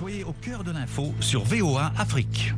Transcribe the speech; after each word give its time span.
Soyez 0.00 0.24
au 0.24 0.32
cœur 0.32 0.64
de 0.64 0.70
l'info 0.70 1.12
sur 1.20 1.44
VOA 1.44 1.92
Afrique. 1.98 2.54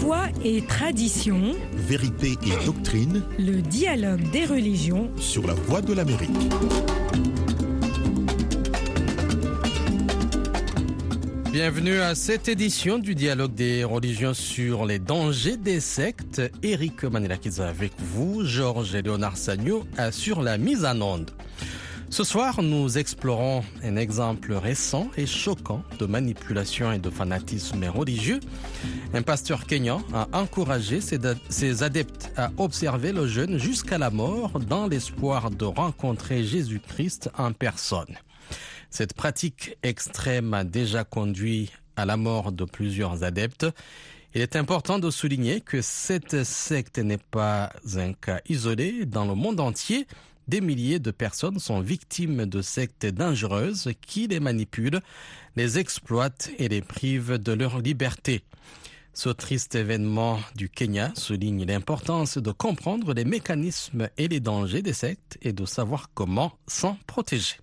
Foi 0.00 0.24
et 0.44 0.62
tradition, 0.62 1.54
Vérité 1.74 2.32
et 2.44 2.66
doctrine 2.66 3.22
le 3.38 3.62
dialogue 3.62 4.28
des 4.32 4.44
religions. 4.44 5.12
sur 5.16 5.46
la 5.46 5.54
voie 5.54 5.80
de 5.80 5.92
l'Amérique. 5.92 6.50
Bienvenue 11.52 11.98
à 11.98 12.14
cette 12.14 12.46
édition 12.46 13.00
du 13.00 13.16
dialogue 13.16 13.54
des 13.54 13.82
religions 13.82 14.34
sur 14.34 14.86
les 14.86 15.00
dangers 15.00 15.56
des 15.56 15.80
sectes. 15.80 16.40
Eric 16.62 17.02
Manelakiza 17.02 17.68
avec 17.68 17.92
vous, 17.98 18.44
Georges 18.44 18.94
et 18.94 19.02
Léonard 19.02 19.36
Sagno 19.36 19.84
sur 20.12 20.42
la 20.42 20.58
mise 20.58 20.84
en 20.84 21.00
onde. 21.00 21.32
Ce 22.08 22.22
soir, 22.22 22.62
nous 22.62 22.98
explorons 22.98 23.64
un 23.82 23.96
exemple 23.96 24.52
récent 24.52 25.08
et 25.16 25.26
choquant 25.26 25.82
de 25.98 26.06
manipulation 26.06 26.92
et 26.92 27.00
de 27.00 27.10
fanatisme 27.10 27.84
religieux. 27.84 28.38
Un 29.12 29.22
pasteur 29.22 29.66
kényan 29.66 30.02
a 30.14 30.28
encouragé 30.32 31.00
ses 31.00 31.82
adeptes 31.82 32.30
à 32.36 32.52
observer 32.58 33.10
le 33.10 33.26
jeûne 33.26 33.58
jusqu'à 33.58 33.98
la 33.98 34.10
mort 34.10 34.60
dans 34.60 34.86
l'espoir 34.86 35.50
de 35.50 35.64
rencontrer 35.64 36.44
Jésus-Christ 36.44 37.28
en 37.36 37.52
personne. 37.52 38.16
Cette 38.90 39.14
pratique 39.14 39.76
extrême 39.82 40.52
a 40.52 40.64
déjà 40.64 41.04
conduit 41.04 41.70
à 41.96 42.04
la 42.04 42.16
mort 42.16 42.50
de 42.50 42.64
plusieurs 42.64 43.22
adeptes. 43.22 43.66
Il 44.34 44.40
est 44.40 44.56
important 44.56 44.98
de 44.98 45.10
souligner 45.10 45.60
que 45.60 45.80
cette 45.80 46.44
secte 46.44 46.98
n'est 46.98 47.18
pas 47.18 47.72
un 47.96 48.12
cas 48.12 48.40
isolé. 48.48 49.06
Dans 49.06 49.24
le 49.24 49.34
monde 49.34 49.60
entier, 49.60 50.06
des 50.48 50.60
milliers 50.60 50.98
de 50.98 51.12
personnes 51.12 51.60
sont 51.60 51.80
victimes 51.80 52.46
de 52.46 52.62
sectes 52.62 53.06
dangereuses 53.06 53.90
qui 54.00 54.26
les 54.26 54.40
manipulent, 54.40 55.00
les 55.54 55.78
exploitent 55.78 56.50
et 56.58 56.68
les 56.68 56.82
privent 56.82 57.38
de 57.38 57.52
leur 57.52 57.78
liberté. 57.78 58.42
Ce 59.12 59.28
triste 59.28 59.74
événement 59.74 60.38
du 60.54 60.68
Kenya 60.68 61.12
souligne 61.16 61.64
l'importance 61.64 62.38
de 62.38 62.52
comprendre 62.52 63.12
les 63.12 63.24
mécanismes 63.24 64.08
et 64.16 64.28
les 64.28 64.40
dangers 64.40 64.82
des 64.82 64.92
sectes 64.92 65.36
et 65.42 65.52
de 65.52 65.64
savoir 65.66 66.10
comment 66.14 66.52
s'en 66.68 66.96
protéger. 67.06 67.56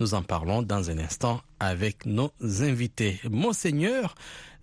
Nous 0.00 0.14
en 0.14 0.22
parlons 0.22 0.62
dans 0.62 0.90
un 0.90 0.98
instant 0.98 1.42
avec 1.60 2.06
nos 2.06 2.32
invités. 2.40 3.20
Monseigneur 3.30 4.14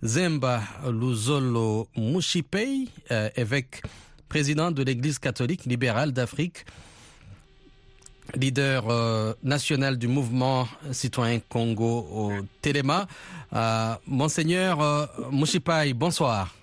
Zemba 0.02 0.62
Luzolo 0.90 1.88
Mushipei, 1.96 2.88
euh, 3.10 3.30
évêque 3.36 3.82
président 4.28 4.72
de 4.72 4.82
l'Église 4.82 5.20
catholique 5.20 5.64
libérale 5.64 6.12
d'Afrique, 6.12 6.66
leader 8.34 8.84
euh, 8.88 9.32
national 9.42 9.96
du 9.98 10.08
mouvement 10.08 10.66
citoyen 10.92 11.40
Congo 11.48 12.06
au 12.12 12.32
Téléma. 12.62 13.06
Euh, 13.52 13.94
Monseigneur 14.06 14.80
euh, 14.80 15.06
bonsoir 15.94 16.54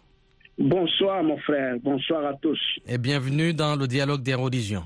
Bonsoir 0.58 1.23
mon 1.23 1.38
frère, 1.38 1.76
bonsoir 1.84 2.26
à 2.26 2.34
tous. 2.36 2.59
et 2.88 2.98
bienvenue 2.98 3.53
dans 3.53 3.76
le 3.76 3.88
dialogue 3.88 4.22
des 4.22 4.36
religions. 4.36 4.84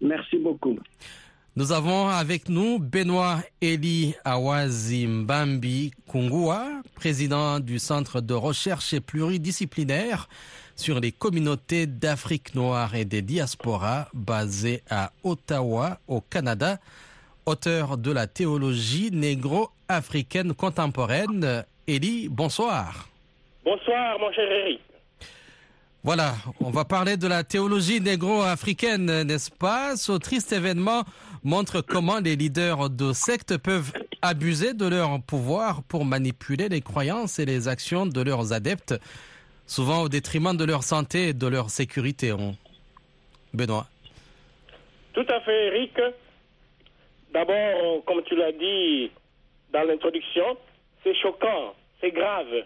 Merci 0.00 0.38
beaucoup. 0.38 0.78
Nous 1.54 1.70
avons 1.70 2.08
avec 2.08 2.48
nous 2.48 2.78
Benoît 2.78 3.40
Eli 3.60 4.14
Awazi 4.24 5.06
Mbambi 5.06 5.90
Kungua, 6.10 6.80
président 6.94 7.60
du 7.60 7.78
Centre 7.78 8.22
de 8.22 8.32
recherche 8.32 8.98
pluridisciplinaire 9.00 10.28
sur 10.76 11.00
les 11.00 11.12
communautés 11.12 11.86
d'Afrique 11.86 12.54
noire 12.54 12.94
et 12.94 13.04
des 13.04 13.22
diasporas 13.22 14.08
basé 14.14 14.82
à 14.90 15.12
Ottawa, 15.22 15.98
au 16.08 16.20
Canada, 16.20 16.78
auteur 17.46 17.98
de 17.98 18.12
la 18.12 18.26
théologie 18.26 19.10
négro-africaine 19.12 20.54
contemporaine. 20.54 21.64
Eli, 21.86 22.28
bonsoir. 22.28 23.08
Bonsoir, 23.64 24.18
mon 24.18 24.32
cher 24.32 24.50
Eric. 24.50 24.80
Voilà, 26.04 26.34
on 26.58 26.70
va 26.70 26.84
parler 26.84 27.16
de 27.16 27.28
la 27.28 27.44
théologie 27.44 28.00
négro-africaine, 28.00 29.22
n'est-ce 29.22 29.52
pas? 29.52 29.96
Ce 29.96 30.10
triste 30.10 30.52
événement 30.52 31.04
montre 31.44 31.80
comment 31.80 32.18
les 32.18 32.34
leaders 32.34 32.90
de 32.90 33.12
sectes 33.12 33.56
peuvent 33.56 33.92
abuser 34.20 34.74
de 34.74 34.86
leur 34.86 35.22
pouvoir 35.22 35.84
pour 35.84 36.04
manipuler 36.04 36.68
les 36.68 36.80
croyances 36.80 37.38
et 37.38 37.44
les 37.44 37.68
actions 37.68 38.06
de 38.06 38.20
leurs 38.20 38.52
adeptes, 38.52 38.94
souvent 39.66 40.02
au 40.02 40.08
détriment 40.08 40.56
de 40.56 40.64
leur 40.64 40.82
santé 40.82 41.28
et 41.28 41.32
de 41.34 41.46
leur 41.46 41.70
sécurité. 41.70 42.32
On- 42.32 42.56
Benoît. 43.54 43.86
Tout 45.12 45.26
à 45.28 45.40
fait, 45.40 45.66
Eric. 45.66 45.92
D'abord, 47.32 48.04
comme 48.06 48.22
tu 48.24 48.34
l'as 48.36 48.52
dit 48.52 49.10
dans 49.72 49.82
l'introduction, 49.84 50.56
c'est 51.02 51.14
choquant, 51.16 51.74
c'est 52.00 52.10
grave. 52.10 52.64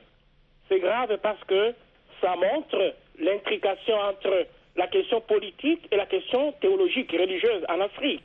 C'est 0.68 0.80
grave 0.80 1.16
parce 1.22 1.42
que 1.44 1.74
ça 2.20 2.34
montre 2.36 2.94
l'intrication 3.20 3.96
entre 3.96 4.46
la 4.76 4.86
question 4.88 5.20
politique 5.20 5.86
et 5.90 5.96
la 5.96 6.06
question 6.06 6.52
théologique 6.60 7.12
et 7.14 7.18
religieuse 7.18 7.64
en 7.68 7.80
Afrique. 7.80 8.22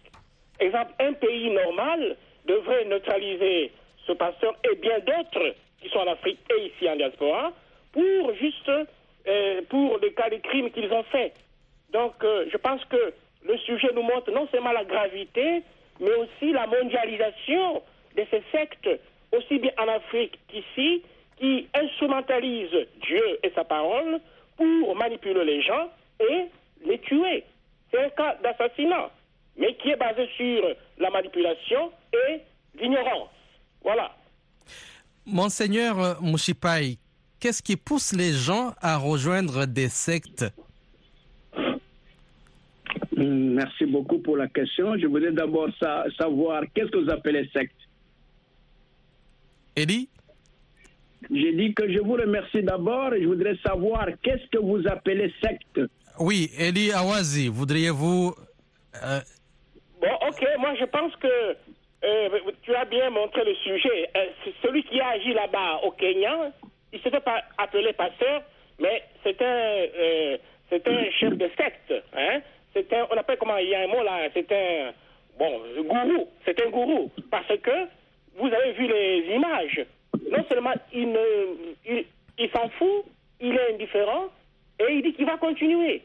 Exemple, 0.59 0.91
un 0.99 1.13
pays 1.13 1.49
normal 1.49 2.15
devrait 2.47 2.85
neutraliser 2.85 3.71
ce 4.07 4.11
pasteur 4.13 4.55
et 4.69 4.75
bien 4.75 4.99
d'autres 4.99 5.55
qui 5.81 5.89
sont 5.89 5.99
en 5.99 6.11
Afrique 6.11 6.39
et 6.57 6.67
ici 6.67 6.89
en 6.89 6.95
diaspora 6.95 7.51
pour 7.91 8.33
juste 8.35 8.69
euh, 9.27 9.61
pour 9.69 9.99
les 9.99 10.13
cas 10.13 10.29
de 10.29 10.37
crimes 10.37 10.71
qu'ils 10.71 10.91
ont 10.91 11.03
faits. 11.03 11.33
Donc, 11.93 12.13
euh, 12.23 12.45
je 12.51 12.57
pense 12.57 12.83
que 12.85 13.13
le 13.45 13.57
sujet 13.59 13.89
nous 13.93 14.01
montre 14.01 14.31
non 14.31 14.47
seulement 14.51 14.71
la 14.71 14.85
gravité, 14.85 15.63
mais 15.99 16.13
aussi 16.13 16.51
la 16.51 16.67
mondialisation 16.67 17.81
de 18.17 18.25
ces 18.29 18.43
sectes, 18.51 18.89
aussi 19.31 19.59
bien 19.59 19.71
en 19.77 19.87
Afrique 19.87 20.39
qu'ici, 20.47 21.03
qui 21.37 21.67
instrumentalisent 21.73 22.87
Dieu 23.01 23.39
et 23.43 23.51
sa 23.55 23.63
parole 23.63 24.19
pour 24.57 24.95
manipuler 24.95 25.43
les 25.43 25.61
gens 25.61 25.89
et 26.19 26.45
les 26.85 26.99
tuer. 26.99 27.43
C'est 27.91 28.03
un 28.03 28.09
cas 28.09 28.35
d'assassinat, 28.43 29.09
mais 29.57 29.73
qui 29.75 29.89
est 29.89 29.95
basé 29.95 30.27
sur 30.37 30.63
la 30.97 31.09
manipulation 31.09 31.91
et 32.13 32.41
l'ignorance. 32.79 33.29
Voilà. 33.83 34.11
Monseigneur 35.25 35.99
euh, 35.99 36.13
Mushipai, 36.21 36.97
qu'est-ce 37.41 37.61
qui 37.61 37.75
pousse 37.75 38.13
les 38.13 38.31
gens 38.31 38.73
à 38.81 38.97
rejoindre 38.97 39.65
des 39.65 39.89
sectes? 39.89 40.45
Hum, 43.17 43.53
Merci 43.53 43.85
beaucoup 43.85 44.19
pour 44.19 44.37
la 44.37 44.47
question. 44.47 44.97
Je 44.97 45.07
voudrais 45.07 45.31
d'abord 45.31 45.69
sa- 45.79 46.05
savoir 46.17 46.63
qu'est-ce 46.73 46.89
que 46.91 46.97
vous 46.97 47.09
appelez 47.11 47.49
secte? 47.53 47.75
Eli 49.75 50.09
J'ai 51.29 51.53
dit 51.53 51.73
que 51.73 51.91
je 51.91 51.99
vous 51.99 52.13
remercie 52.13 52.63
d'abord 52.63 53.13
et 53.13 53.21
je 53.21 53.27
voudrais 53.27 53.55
savoir 53.65 54.05
qu'est-ce 54.23 54.47
que 54.49 54.57
vous 54.57 54.81
appelez 54.87 55.31
secte? 55.43 55.79
Oui, 56.19 56.49
Eli 56.57 56.91
Awazi, 56.91 57.47
voudriez-vous... 57.47 58.33
euh, 59.03 59.19
Bon, 60.01 60.13
ok, 60.27 60.43
moi 60.59 60.73
je 60.79 60.85
pense 60.85 61.15
que 61.17 61.27
euh, 62.03 62.39
tu 62.63 62.73
as 62.73 62.85
bien 62.85 63.09
montré 63.11 63.43
le 63.45 63.53
sujet. 63.55 64.09
Euh, 64.17 64.25
celui 64.63 64.83
qui 64.83 64.99
a 64.99 65.09
agi 65.09 65.31
là-bas 65.33 65.81
au 65.85 65.91
Kenya, 65.91 66.51
il 66.93 66.99
se 66.99 67.09
fait 67.09 67.19
pas 67.19 67.43
appeler 67.57 67.93
pasteur, 67.93 68.43
mais 68.79 69.03
c'est 69.23 69.41
un, 69.41 69.45
euh, 69.45 70.37
un 70.71 71.11
chef 71.11 71.33
de 71.37 71.49
secte. 71.57 71.93
Hein? 72.13 72.41
On 73.11 73.17
appelle 73.17 73.37
comment, 73.37 73.57
il 73.57 73.69
y 73.69 73.75
a 73.75 73.81
un 73.81 73.87
mot 73.87 74.03
là, 74.03 74.29
c'est 74.33 74.51
un, 74.51 74.93
bon, 75.37 75.61
gourou, 75.83 76.29
c'est 76.45 76.59
un 76.65 76.69
gourou. 76.69 77.11
Parce 77.29 77.47
que 77.47 77.87
vous 78.35 78.47
avez 78.47 78.71
vu 78.73 78.87
les 78.87 79.35
images. 79.35 79.85
Non 80.29 80.43
seulement 80.49 80.73
il 80.93 81.11
ne, 81.11 81.19
il, 81.85 82.05
il 82.37 82.49
s'en 82.51 82.69
fout, 82.69 83.05
il 83.39 83.55
est 83.55 83.73
indifférent, 83.73 84.27
et 84.79 84.93
il 84.93 85.03
dit 85.03 85.13
qu'il 85.13 85.25
va 85.25 85.37
continuer. 85.37 86.01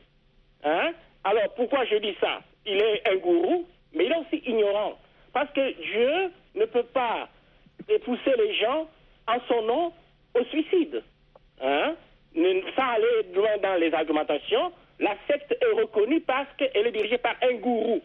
Hein? 0.64 0.92
Alors, 1.24 1.54
pourquoi 1.54 1.84
je 1.84 1.96
dis 1.96 2.16
ça? 2.20 2.40
Il 2.64 2.76
est 2.76 3.08
un 3.08 3.16
gourou, 3.16 3.66
mais 3.94 4.06
il 4.06 4.12
est 4.12 4.16
aussi 4.16 4.42
ignorant. 4.46 4.98
Parce 5.32 5.50
que 5.52 5.72
Dieu 5.82 6.32
ne 6.54 6.64
peut 6.64 6.82
pas 6.82 7.28
pousser 8.04 8.32
les 8.38 8.54
gens 8.54 8.88
en 9.28 9.38
son 9.48 9.62
nom 9.62 9.92
au 10.38 10.44
suicide. 10.44 11.02
Hein? 11.60 11.94
Sans 12.34 12.82
aller 12.82 13.34
loin 13.34 13.56
dans 13.62 13.80
les 13.80 13.92
argumentations, 13.94 14.72
la 15.00 15.14
secte 15.26 15.56
est 15.60 15.80
reconnue 15.80 16.20
parce 16.20 16.48
qu'elle 16.58 16.86
est 16.86 16.92
dirigée 16.92 17.18
par 17.18 17.34
un 17.42 17.54
gourou. 17.54 18.02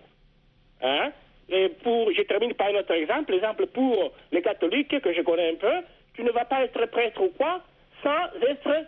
Hein? 0.82 1.12
Et 1.50 1.70
pour, 1.84 2.12
je 2.14 2.22
termine 2.24 2.54
par 2.54 2.68
un 2.68 2.80
autre 2.80 2.94
exemple. 2.94 3.34
Exemple 3.34 3.68
pour 3.68 4.14
les 4.32 4.42
catholiques 4.42 5.00
que 5.00 5.14
je 5.14 5.22
connais 5.22 5.52
un 5.52 5.56
peu, 5.56 5.86
tu 6.14 6.24
ne 6.24 6.32
vas 6.32 6.46
pas 6.46 6.64
être 6.64 6.86
prêtre 6.88 7.22
ou 7.22 7.30
quoi 7.30 7.62
sans 8.04 8.26
être 8.50 8.86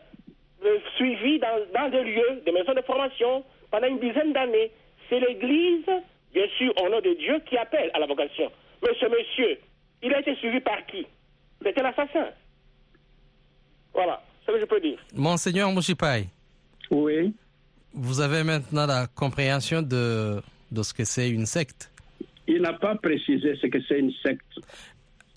euh, 0.66 0.80
suivi 0.96 1.40
dans, 1.40 1.60
dans 1.74 1.90
des 1.90 2.04
lieux, 2.04 2.42
des 2.46 2.52
maisons 2.52 2.74
de 2.74 2.82
formation 2.82 3.44
pendant 3.70 3.88
une 3.88 4.00
dizaine 4.00 4.34
d'années. 4.34 4.72
C'est 5.10 5.20
l'Église, 5.20 5.86
bien 6.34 6.48
sûr, 6.58 6.74
au 6.82 6.90
nom 6.90 7.02
de 7.02 7.14
Dieu, 7.14 7.40
qui 7.46 7.58
appelle 7.58 7.92
à 7.94 8.00
la 8.00 8.06
vocation. 8.06 8.52
Mais 8.82 8.94
ce 9.00 9.06
monsieur, 9.06 9.60
il 10.02 10.14
a 10.14 10.20
été 10.20 10.36
suivi 10.36 10.60
par 10.62 10.86
qui? 10.86 11.06
C'était 11.62 11.84
l'assassin. 11.84 12.30
Voilà, 13.94 14.22
c'est 14.46 14.52
ce 14.52 14.56
que 14.58 14.62
je 14.62 14.66
peux 14.66 14.80
dire. 14.80 14.98
Monseigneur 15.16 15.72
Mushipai, 15.72 16.28
Oui. 16.90 17.34
vous 17.94 18.20
avez 18.22 18.44
maintenant 18.44 18.86
la 18.86 19.08
compréhension 19.08 19.82
de, 19.82 20.42
de 20.72 20.84
ce 20.84 20.94
que 20.94 21.04
c'est 21.04 21.30
une 21.30 21.46
secte. 21.46 21.92
n'a 22.48 22.74
pas 22.74 22.96
précisé 22.96 23.56
ce 23.62 23.68
que 23.68 23.78
c'est 23.88 24.00
une 24.00 24.12
secte. 24.26 24.60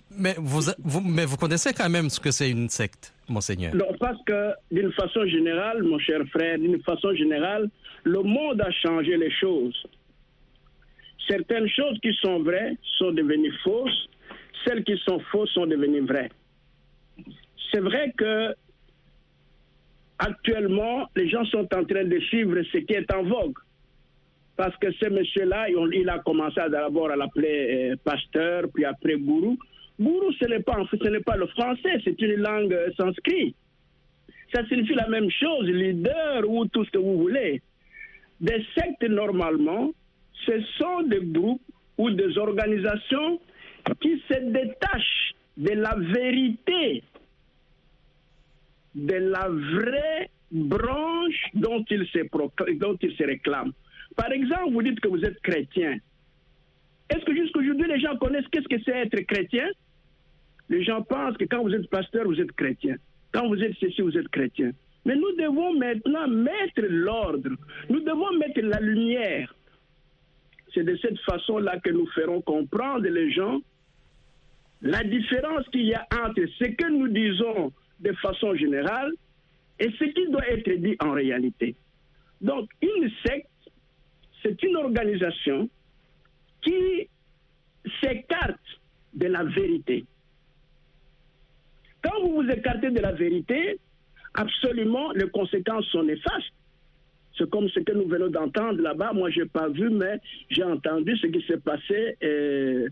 Mais 0.09 0.35
vous, 0.37 0.61
vous, 0.79 1.01
mais 1.01 1.25
vous 1.25 1.37
connaissez 1.37 1.73
quand 1.73 1.89
même 1.89 2.09
ce 2.09 2.19
que 2.19 2.31
c'est 2.31 2.49
une 2.49 2.69
secte, 2.69 3.13
monseigneur. 3.27 3.75
Non, 3.75 3.93
parce 3.99 4.17
que 4.25 4.53
d'une 4.71 4.91
façon 4.93 5.25
générale, 5.27 5.83
mon 5.83 5.99
cher 5.99 6.21
frère, 6.31 6.57
d'une 6.57 6.81
façon 6.81 7.13
générale, 7.13 7.69
le 8.03 8.21
monde 8.23 8.61
a 8.61 8.71
changé 8.71 9.17
les 9.17 9.29
choses. 9.31 9.75
Certaines 11.27 11.67
choses 11.67 11.99
qui 12.01 12.13
sont 12.21 12.41
vraies 12.41 12.77
sont 12.97 13.11
devenues 13.11 13.53
fausses, 13.63 14.07
celles 14.65 14.83
qui 14.83 14.97
sont 15.05 15.19
fausses 15.31 15.51
sont 15.51 15.65
devenues 15.67 16.05
vraies. 16.05 16.29
C'est 17.71 17.79
vrai 17.79 18.13
que 18.17 18.53
actuellement, 20.19 21.07
les 21.15 21.29
gens 21.29 21.45
sont 21.45 21.67
en 21.73 21.83
train 21.83 22.03
de 22.03 22.19
suivre 22.19 22.55
ce 22.71 22.77
qui 22.79 22.93
est 22.93 23.11
en 23.13 23.23
vogue. 23.23 23.57
Parce 24.55 24.75
que 24.77 24.91
ce 24.93 25.09
monsieur-là, 25.09 25.67
il 25.69 26.09
a 26.09 26.19
commencé 26.19 26.59
d'abord 26.71 27.11
à 27.11 27.15
l'appeler 27.15 27.91
euh, 27.91 27.95
pasteur, 28.03 28.63
puis 28.73 28.85
après 28.85 29.15
gourou. 29.15 29.57
Gourou, 29.99 30.31
ce 30.39 30.45
n'est 30.45 30.61
pas, 30.61 30.77
pas 31.25 31.37
le 31.37 31.47
français, 31.47 32.01
c'est 32.03 32.19
une 32.19 32.35
langue 32.35 32.73
euh, 32.73 32.89
sanskrit. 32.97 33.53
Ça 34.53 34.65
signifie 34.67 34.95
la 34.95 35.07
même 35.09 35.29
chose, 35.29 35.67
leader 35.67 36.49
ou 36.49 36.65
tout 36.65 36.85
ce 36.85 36.91
que 36.91 36.97
vous 36.97 37.19
voulez. 37.19 37.61
Des 38.41 38.65
sectes, 38.75 39.03
normalement, 39.07 39.91
ce 40.45 40.61
sont 40.79 41.03
des 41.03 41.21
groupes 41.21 41.61
ou 41.97 42.09
des 42.09 42.37
organisations 42.37 43.39
qui 44.01 44.21
se 44.27 44.39
détachent 44.39 45.33
de 45.57 45.71
la 45.71 45.95
vérité, 45.97 47.03
de 48.95 49.15
la 49.15 49.47
vraie 49.49 50.29
branche 50.51 51.45
dont 51.53 51.83
ils 51.89 52.05
se, 52.07 52.19
dont 52.75 52.97
ils 53.01 53.15
se 53.15 53.23
réclament. 53.23 53.73
Par 54.15 54.31
exemple, 54.31 54.71
vous 54.71 54.81
dites 54.81 54.99
que 54.99 55.07
vous 55.07 55.23
êtes 55.23 55.39
chrétien. 55.41 55.97
Est-ce 57.09 57.23
que 57.25 57.35
jusqu'aujourd'hui 57.35 57.87
les 57.87 57.99
gens 57.99 58.17
connaissent 58.17 58.47
qu'est-ce 58.51 58.67
que 58.67 58.81
c'est 58.83 58.97
être 58.97 59.19
chrétien? 59.21 59.67
Les 60.69 60.83
gens 60.83 61.01
pensent 61.01 61.37
que 61.37 61.45
quand 61.45 61.61
vous 61.63 61.73
êtes 61.73 61.89
pasteur, 61.89 62.25
vous 62.25 62.39
êtes 62.39 62.51
chrétien. 62.53 62.95
Quand 63.31 63.47
vous 63.47 63.61
êtes 63.61 63.75
ceci, 63.79 64.01
vous 64.01 64.17
êtes 64.17 64.27
chrétien. 64.29 64.71
Mais 65.05 65.15
nous 65.15 65.31
devons 65.37 65.73
maintenant 65.77 66.27
mettre 66.27 66.81
l'ordre. 66.89 67.51
Nous 67.89 68.01
devons 68.01 68.37
mettre 68.37 68.59
la 68.61 68.79
lumière. 68.81 69.53
C'est 70.73 70.83
de 70.83 70.97
cette 70.97 71.19
façon-là 71.19 71.79
que 71.79 71.91
nous 71.91 72.07
ferons 72.07 72.41
comprendre 72.41 73.07
les 73.07 73.31
gens 73.31 73.61
la 74.81 75.03
différence 75.03 75.67
qu'il 75.69 75.85
y 75.85 75.93
a 75.93 76.05
entre 76.23 76.45
ce 76.59 76.65
que 76.65 76.89
nous 76.89 77.07
disons 77.07 77.71
de 77.99 78.11
façon 78.13 78.55
générale 78.55 79.11
et 79.79 79.89
ce 79.91 80.03
qui 80.05 80.29
doit 80.29 80.47
être 80.47 80.69
dit 80.71 80.95
en 80.99 81.11
réalité. 81.11 81.75
Donc, 82.41 82.69
une 82.81 83.09
secte, 83.25 83.47
c'est 84.43 84.61
une 84.63 84.75
organisation 84.75 85.69
qui 86.61 87.09
s'écarte 88.01 88.59
de 89.13 89.27
la 89.27 89.43
vérité. 89.43 90.05
Quand 92.03 92.21
vous 92.21 92.41
vous 92.41 92.49
écartez 92.49 92.91
de 92.91 92.99
la 92.99 93.11
vérité, 93.11 93.79
absolument, 94.33 95.11
les 95.13 95.29
conséquences 95.29 95.85
sont 95.87 96.03
néfastes. 96.03 96.53
C'est 97.37 97.49
comme 97.49 97.69
ce 97.69 97.79
que 97.79 97.91
nous 97.91 98.07
venons 98.07 98.29
d'entendre 98.29 98.81
là-bas. 98.81 99.13
Moi, 99.13 99.29
je 99.29 99.41
n'ai 99.41 99.47
pas 99.47 99.67
vu, 99.69 99.89
mais 99.89 100.19
j'ai 100.49 100.63
entendu 100.63 101.15
ce 101.17 101.27
qui 101.27 101.45
s'est 101.45 101.59
passé 101.59 102.17
euh, 102.23 102.87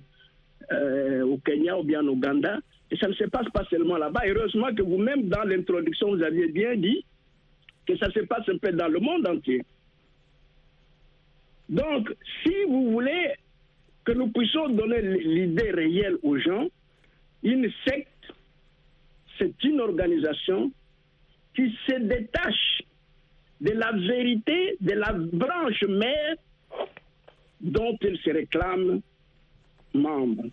euh, 0.72 1.24
au 1.24 1.38
Kenya 1.38 1.78
ou 1.80 1.84
bien 1.84 2.01
en 2.01 2.08
Ouganda. 2.08 2.60
Et 2.92 2.98
ça 2.98 3.08
ne 3.08 3.14
se 3.14 3.24
passe 3.26 3.50
pas 3.50 3.66
seulement 3.66 3.98
là-bas. 3.98 4.22
Heureusement 4.28 4.74
que 4.74 4.84
vous-même, 4.84 5.28
dans 5.28 5.44
l'introduction, 5.44 6.16
vous 6.16 6.24
aviez 6.24 6.48
bien 6.48 6.76
dit 6.76 7.04
que 7.88 7.98
ça 7.98 8.10
se 8.12 8.20
passe 8.22 8.48
un 8.50 8.58
peu 8.58 8.72
dans 8.72 8.88
le 8.88 9.00
monde 9.00 9.28
entier. 9.28 9.62
Donc, 11.70 12.14
si 12.44 12.54
vous 12.68 12.92
voulez 12.92 13.32
que 14.04 14.12
nous 14.12 14.28
puissions 14.28 14.70
donner 14.70 15.02
l'idée 15.02 15.72
réelle 15.72 16.18
aux 16.22 16.38
gens, 16.38 16.68
une 17.44 17.72
secte, 17.88 18.10
c'est 19.40 19.64
une 19.64 19.82
organisation 19.82 20.72
qui 21.56 21.76
se 21.88 21.96
détache 22.00 22.82
de 23.62 23.72
la 23.72 23.92
vérité, 23.94 24.78
de 24.80 24.94
la 24.94 25.14
branche 25.14 25.84
mère 25.88 26.36
dont 27.62 27.98
il 28.02 28.18
se 28.20 28.30
réclame 28.30 29.02
membre. 29.94 30.46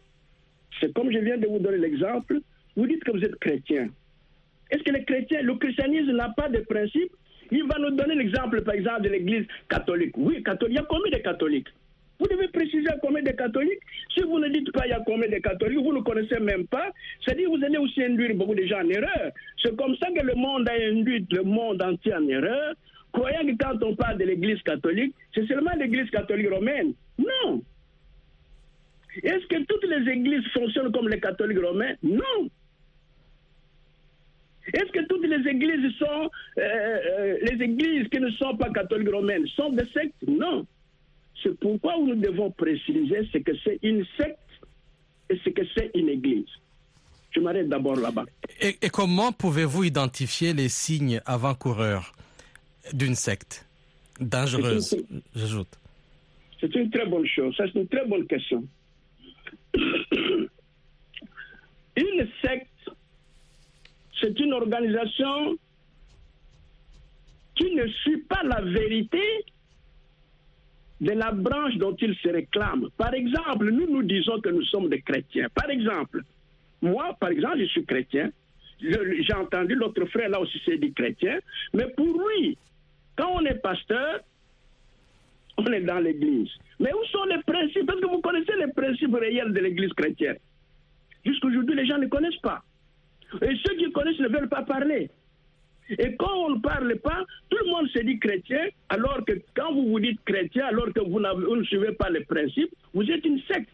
C'est 0.82 0.92
comme 0.94 1.12
je 1.12 1.18
viens 1.18 1.38
de 1.38 1.46
vous 1.46 1.60
donner 1.60 1.78
l'exemple, 1.78 2.40
vous 2.76 2.86
dites 2.86 3.04
que 3.04 3.12
vous 3.12 3.22
êtes 3.22 3.36
chrétien. 3.36 3.88
Est-ce 4.70 4.82
que 4.82 4.90
les 4.90 5.04
chrétiens, 5.04 5.42
le 5.42 5.54
christianisme 5.54 6.12
n'a 6.12 6.30
pas 6.36 6.48
de 6.48 6.58
principe? 6.60 7.12
Il 7.52 7.62
va 7.64 7.78
nous 7.78 7.90
donner 7.90 8.16
l'exemple, 8.16 8.62
par 8.62 8.74
exemple, 8.74 9.02
de 9.02 9.10
l'église 9.10 9.46
catholique. 9.68 10.16
Oui, 10.16 10.42
catholique. 10.42 10.74
Il 10.74 10.80
y 10.80 10.84
a 10.84 10.86
combien 10.88 11.12
de 11.12 11.22
catholiques? 11.22 11.68
Vous 12.18 12.26
devez 12.26 12.48
préciser 12.48 12.88
combien 13.00 13.22
de 13.22 13.30
catholiques. 13.30 13.80
Si 14.14 14.22
vous 14.22 14.38
ne 14.40 14.48
dites 14.48 14.72
pas 14.72 14.86
il 14.86 14.90
y 14.90 14.92
a 14.92 15.02
combien 15.04 15.28
de 15.28 15.38
catholiques, 15.38 15.78
vous 15.78 15.92
ne 15.92 16.00
connaissez 16.00 16.40
même 16.40 16.66
pas. 16.66 16.90
C'est-à-dire 17.24 17.50
vous 17.50 17.62
allez 17.64 17.78
aussi 17.78 18.02
induire 18.02 18.34
beaucoup 18.34 18.54
de 18.54 18.64
gens 18.64 18.80
en 18.80 18.88
erreur. 18.88 19.30
C'est 19.62 19.76
comme 19.76 19.94
ça 19.96 20.08
que 20.10 20.24
le 20.24 20.34
monde 20.34 20.68
a 20.68 20.72
induit 20.72 21.26
le 21.30 21.42
monde 21.42 21.82
entier 21.82 22.14
en 22.14 22.26
erreur, 22.26 22.74
croyant 23.12 23.46
que 23.46 23.56
quand 23.62 23.82
on 23.84 23.94
parle 23.94 24.18
de 24.18 24.24
l'église 24.24 24.62
catholique, 24.62 25.14
c'est 25.34 25.46
seulement 25.46 25.72
l'église 25.78 26.10
catholique 26.10 26.50
romaine. 26.50 26.94
Non. 27.18 27.62
Est-ce 29.22 29.46
que 29.46 29.62
toutes 29.64 29.84
les 29.84 30.10
églises 30.10 30.46
fonctionnent 30.54 30.92
comme 30.92 31.08
les 31.08 31.20
catholiques 31.20 31.62
romains? 31.62 31.94
Non. 32.02 32.48
Est-ce 34.72 34.92
que 34.92 35.06
toutes 35.06 35.26
les 35.26 35.50
églises 35.50 35.92
sont, 35.98 36.30
euh, 36.58 36.60
euh, 36.60 37.38
les 37.42 37.64
églises 37.64 38.08
qui 38.08 38.20
ne 38.20 38.30
sont 38.30 38.56
pas 38.56 38.70
catholiques 38.70 39.12
romaines 39.12 39.46
sont 39.48 39.70
des 39.70 39.86
sectes? 39.92 40.14
Non. 40.26 40.66
C'est 41.42 41.58
pourquoi 41.58 41.96
nous 41.98 42.14
devons 42.14 42.50
préciser 42.52 43.28
ce 43.32 43.38
que 43.38 43.52
c'est 43.64 43.78
une 43.82 44.04
secte 44.16 44.38
et 45.28 45.38
ce 45.44 45.50
que 45.50 45.62
c'est 45.74 45.90
une 45.94 46.08
église. 46.08 46.46
Je 47.32 47.40
m'arrête 47.40 47.68
d'abord 47.68 47.96
là-bas. 47.96 48.24
Et, 48.60 48.76
et, 48.82 48.90
comment 48.90 49.32
pouvez-vous 49.32 49.84
identifier 49.84 50.52
les 50.52 50.68
signes 50.68 51.20
avant-coureurs 51.26 52.12
d'une 52.92 53.14
secte 53.14 53.66
dangereuse? 54.20 54.96
J'ajoute. 55.34 55.78
C'est 56.60 56.74
une 56.76 56.90
très 56.90 57.06
bonne 57.06 57.26
chose. 57.26 57.56
Ça, 57.56 57.64
c'est 57.72 57.80
une 57.80 57.88
très 57.88 58.06
bonne 58.06 58.26
question. 58.26 58.62
Une 61.96 62.26
secte, 62.42 62.90
c'est 64.20 64.38
une 64.38 64.52
organisation 64.52 65.56
qui 67.54 67.74
ne 67.74 67.86
suit 67.86 68.22
pas 68.22 68.42
la 68.44 68.60
vérité 68.62 69.20
de 71.00 71.12
la 71.12 71.32
branche 71.32 71.74
dont 71.76 71.96
il 71.96 72.14
se 72.16 72.28
réclame. 72.28 72.88
Par 72.96 73.12
exemple, 73.12 73.70
nous 73.70 73.90
nous 73.90 74.02
disons 74.04 74.40
que 74.40 74.48
nous 74.50 74.64
sommes 74.64 74.88
des 74.88 75.02
chrétiens. 75.02 75.48
Par 75.54 75.68
exemple, 75.68 76.22
moi, 76.80 77.16
par 77.18 77.30
exemple, 77.30 77.58
je 77.58 77.66
suis 77.66 77.84
chrétien. 77.84 78.30
J'ai 78.80 79.34
entendu 79.34 79.74
l'autre 79.74 80.04
frère 80.06 80.28
là 80.28 80.40
aussi 80.40 80.60
c'est 80.64 80.78
dit 80.78 80.92
chrétien. 80.92 81.38
Mais 81.74 81.88
pour 81.96 82.06
lui, 82.06 82.56
quand 83.16 83.30
on 83.34 83.44
est 83.44 83.60
pasteur, 83.60 84.20
on 85.58 85.66
est 85.72 85.80
dans 85.80 85.98
l'église. 85.98 86.50
Mais 86.80 86.92
où 86.92 87.04
sont 87.06 87.24
les 87.24 87.42
principes? 87.42 87.86
Parce 87.86 88.00
que 88.00 88.06
vous 88.06 88.20
connaissez 88.20 88.52
les 88.58 88.72
principes 88.72 89.14
réels 89.14 89.52
de 89.52 89.60
l'église 89.60 89.92
chrétienne. 89.92 90.38
Jusqu'aujourd'hui, 91.24 91.76
les 91.76 91.86
gens 91.86 91.98
ne 91.98 92.06
connaissent 92.06 92.40
pas. 92.42 92.62
Et 93.40 93.54
ceux 93.64 93.76
qui 93.76 93.90
connaissent 93.92 94.18
ne 94.18 94.28
veulent 94.28 94.48
pas 94.48 94.62
parler. 94.62 95.10
Et 95.98 96.16
quand 96.16 96.34
on 96.46 96.50
ne 96.50 96.60
parle 96.60 96.96
pas, 96.96 97.24
tout 97.48 97.58
le 97.64 97.70
monde 97.70 97.88
se 97.88 97.98
dit 98.00 98.18
chrétien, 98.18 98.68
alors 98.88 99.24
que 99.26 99.32
quand 99.54 99.72
vous 99.72 99.88
vous 99.88 100.00
dites 100.00 100.20
chrétien, 100.24 100.66
alors 100.66 100.92
que 100.92 101.00
vous, 101.00 101.20
ne 101.20 101.64
suivez 101.64 101.92
pas 101.92 102.08
les 102.10 102.24
principes, 102.24 102.72
vous 102.94 103.08
êtes 103.10 103.24
une 103.24 103.40
secte. 103.42 103.68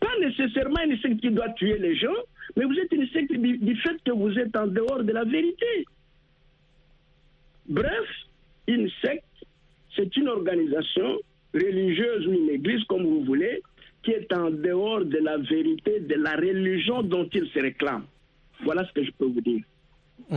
Pas 0.00 0.18
nécessairement 0.20 0.82
une 0.84 0.98
secte 0.98 1.20
qui 1.20 1.30
doit 1.30 1.50
tuer 1.50 1.78
les 1.78 1.96
gens, 1.96 2.14
mais 2.56 2.64
vous 2.64 2.78
êtes 2.78 2.92
une 2.92 3.06
secte 3.08 3.32
du 3.32 3.76
fait 3.76 3.96
que 4.04 4.12
vous 4.12 4.38
êtes 4.38 4.56
en 4.56 4.66
dehors 4.66 5.02
de 5.02 5.12
la 5.12 5.24
vérité. 5.24 5.86
Bref, 7.68 8.08
une 8.66 8.88
secte, 9.02 9.24
c'est 9.96 10.16
une 10.16 10.28
organisation 10.28 11.18
religieuse 11.54 12.26
ou 12.26 12.32
une 12.32 12.50
église, 12.50 12.84
comme 12.88 13.04
vous 13.04 13.24
voulez, 13.24 13.62
qui 14.02 14.10
est 14.10 14.32
en 14.32 14.50
dehors 14.50 15.04
de 15.04 15.18
la 15.18 15.38
vérité, 15.38 16.00
de 16.00 16.14
la 16.16 16.36
religion 16.36 17.02
dont 17.02 17.28
il 17.32 17.48
se 17.52 17.58
réclame. 17.58 18.04
Voilà 18.64 18.86
ce 18.86 18.92
que 18.92 19.04
je 19.04 19.10
peux 19.12 19.26
vous 19.26 19.40
dire. 19.40 19.62
Mmh. 20.30 20.36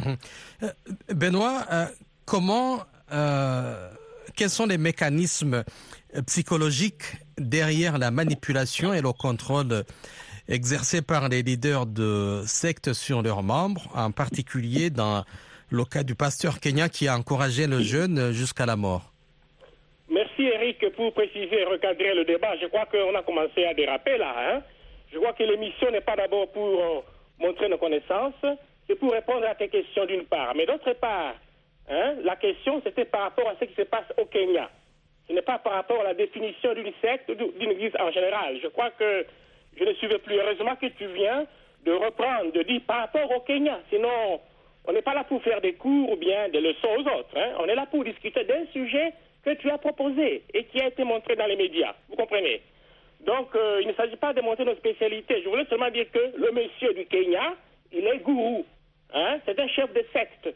Euh, 0.64 0.70
Benoît, 1.14 1.66
euh, 1.72 1.86
comment, 2.26 2.80
euh, 3.12 3.90
quels 4.36 4.50
sont 4.50 4.66
les 4.66 4.78
mécanismes 4.78 5.64
psychologiques 6.26 7.18
derrière 7.38 7.98
la 7.98 8.12
manipulation 8.12 8.94
et 8.94 9.02
le 9.02 9.12
contrôle 9.12 9.84
exercé 10.48 11.02
par 11.02 11.28
les 11.30 11.44
leaders 11.44 11.86
de 11.86 12.42
sectes 12.46 12.94
sur 12.94 13.22
leurs 13.22 13.44
membres, 13.44 13.90
en 13.94 14.12
particulier 14.12 14.90
dans 14.90 15.26
le 15.70 15.84
cas 15.84 16.04
du 16.04 16.16
pasteur 16.16 16.60
kenyan 16.62 16.88
qui 16.88 17.08
a 17.08 17.18
encouragé 17.18 17.68
le 17.68 17.82
jeune 17.82 18.32
jusqu'à 18.32 18.66
la 18.66 18.78
mort? 18.78 19.14
Eric 20.68 20.96
pour 20.96 21.14
préciser 21.14 21.62
et 21.62 21.64
recadrer 21.64 22.14
le 22.14 22.26
débat. 22.26 22.58
Je 22.58 22.68
crois 22.68 22.86
qu'on 22.88 23.16
a 23.16 23.24
commencé 23.24 23.64
à 23.64 23.74
déraper 23.74 24.18
là. 24.18 24.36
Hein? 24.38 24.62
Je 25.12 25.18
crois 25.18 25.32
que 25.32 25.44
l'émission 25.44 25.90
n'est 25.92 26.02
pas 26.02 26.18
d'abord 26.18 26.52
pour 26.52 26.82
euh, 26.82 27.00
montrer 27.40 27.70
nos 27.70 27.78
connaissances, 27.78 28.34
c'est 28.86 28.96
pour 28.96 29.14
répondre 29.14 29.46
à 29.48 29.56
tes 29.56 29.70
questions 29.70 30.06
d'une 30.06 30.26
part. 30.26 30.54
Mais 30.56 30.66
d'autre 30.66 30.92
part, 30.94 31.36
hein, 31.90 32.16
la 32.24 32.36
question 32.36 32.82
c'était 32.84 33.06
par 33.06 33.22
rapport 33.22 33.48
à 33.48 33.56
ce 33.60 33.66
qui 33.66 33.76
se 33.76 33.84
passe 33.84 34.12
au 34.18 34.26
Kenya. 34.26 34.70
Ce 35.28 35.34
n'est 35.34 35.42
pas 35.42 35.58
par 35.60 35.74
rapport 35.74 36.02
à 36.02 36.04
la 36.04 36.14
définition 36.14 36.74
d'une 36.74 36.92
secte 37.02 37.30
ou 37.30 37.36
d'une 37.36 37.72
église 37.72 37.94
en 38.00 38.12
général. 38.12 38.60
Je 38.62 38.68
crois 38.68 38.90
que 38.92 39.26
je 39.80 39.84
ne 39.86 39.94
suivais 39.94 40.20
plus. 40.20 40.36
Heureusement 40.36 40.76
que 40.76 40.88
tu 40.88 41.06
viens 41.08 41.46
de 41.86 41.92
reprendre, 41.94 42.52
de 42.52 42.64
dire 42.64 42.82
par 42.86 43.00
rapport 43.00 43.32
au 43.32 43.40
Kenya. 43.42 43.80
Sinon, 43.90 44.42
on 44.86 44.92
n'est 44.92 45.02
pas 45.02 45.14
là 45.14 45.24
pour 45.24 45.42
faire 45.44 45.62
des 45.62 45.74
cours 45.74 46.12
ou 46.12 46.16
bien 46.18 46.50
des 46.50 46.60
leçons 46.60 46.90
aux 46.98 47.20
autres. 47.20 47.38
Hein. 47.38 47.54
On 47.60 47.68
est 47.68 47.76
là 47.76 47.86
pour 47.86 48.04
discuter 48.04 48.44
d'un 48.44 48.66
sujet 48.74 49.14
que 49.48 49.54
tu 49.62 49.70
as 49.70 49.78
proposé 49.78 50.44
et 50.54 50.66
qui 50.66 50.82
a 50.82 50.88
été 50.88 51.06
montré 51.06 51.38
dans 51.38 51.46
les 51.46 51.56
médias. 51.56 51.96
Vous 52.10 52.18
comprenez? 52.18 52.62
Donc, 53.22 53.56
euh, 53.56 53.80
il 53.82 53.88
ne 53.88 53.94
s'agit 53.94 54.18
pas 54.18 54.34
de 54.34 54.42
montrer 54.42 54.66
nos 54.66 54.76
spécialités. 54.76 55.42
Je 55.42 55.48
voulais 55.48 55.66
seulement 55.70 55.90
dire 55.90 56.12
que 56.12 56.20
le 56.36 56.52
monsieur 56.52 56.94
du 56.94 57.06
Kenya, 57.06 57.56
il 57.94 58.06
est 58.06 58.18
gourou. 58.18 58.66
Hein? 59.14 59.40
C'est 59.46 59.58
un 59.58 59.68
chef 59.70 59.94
de 59.94 60.04
secte 60.12 60.50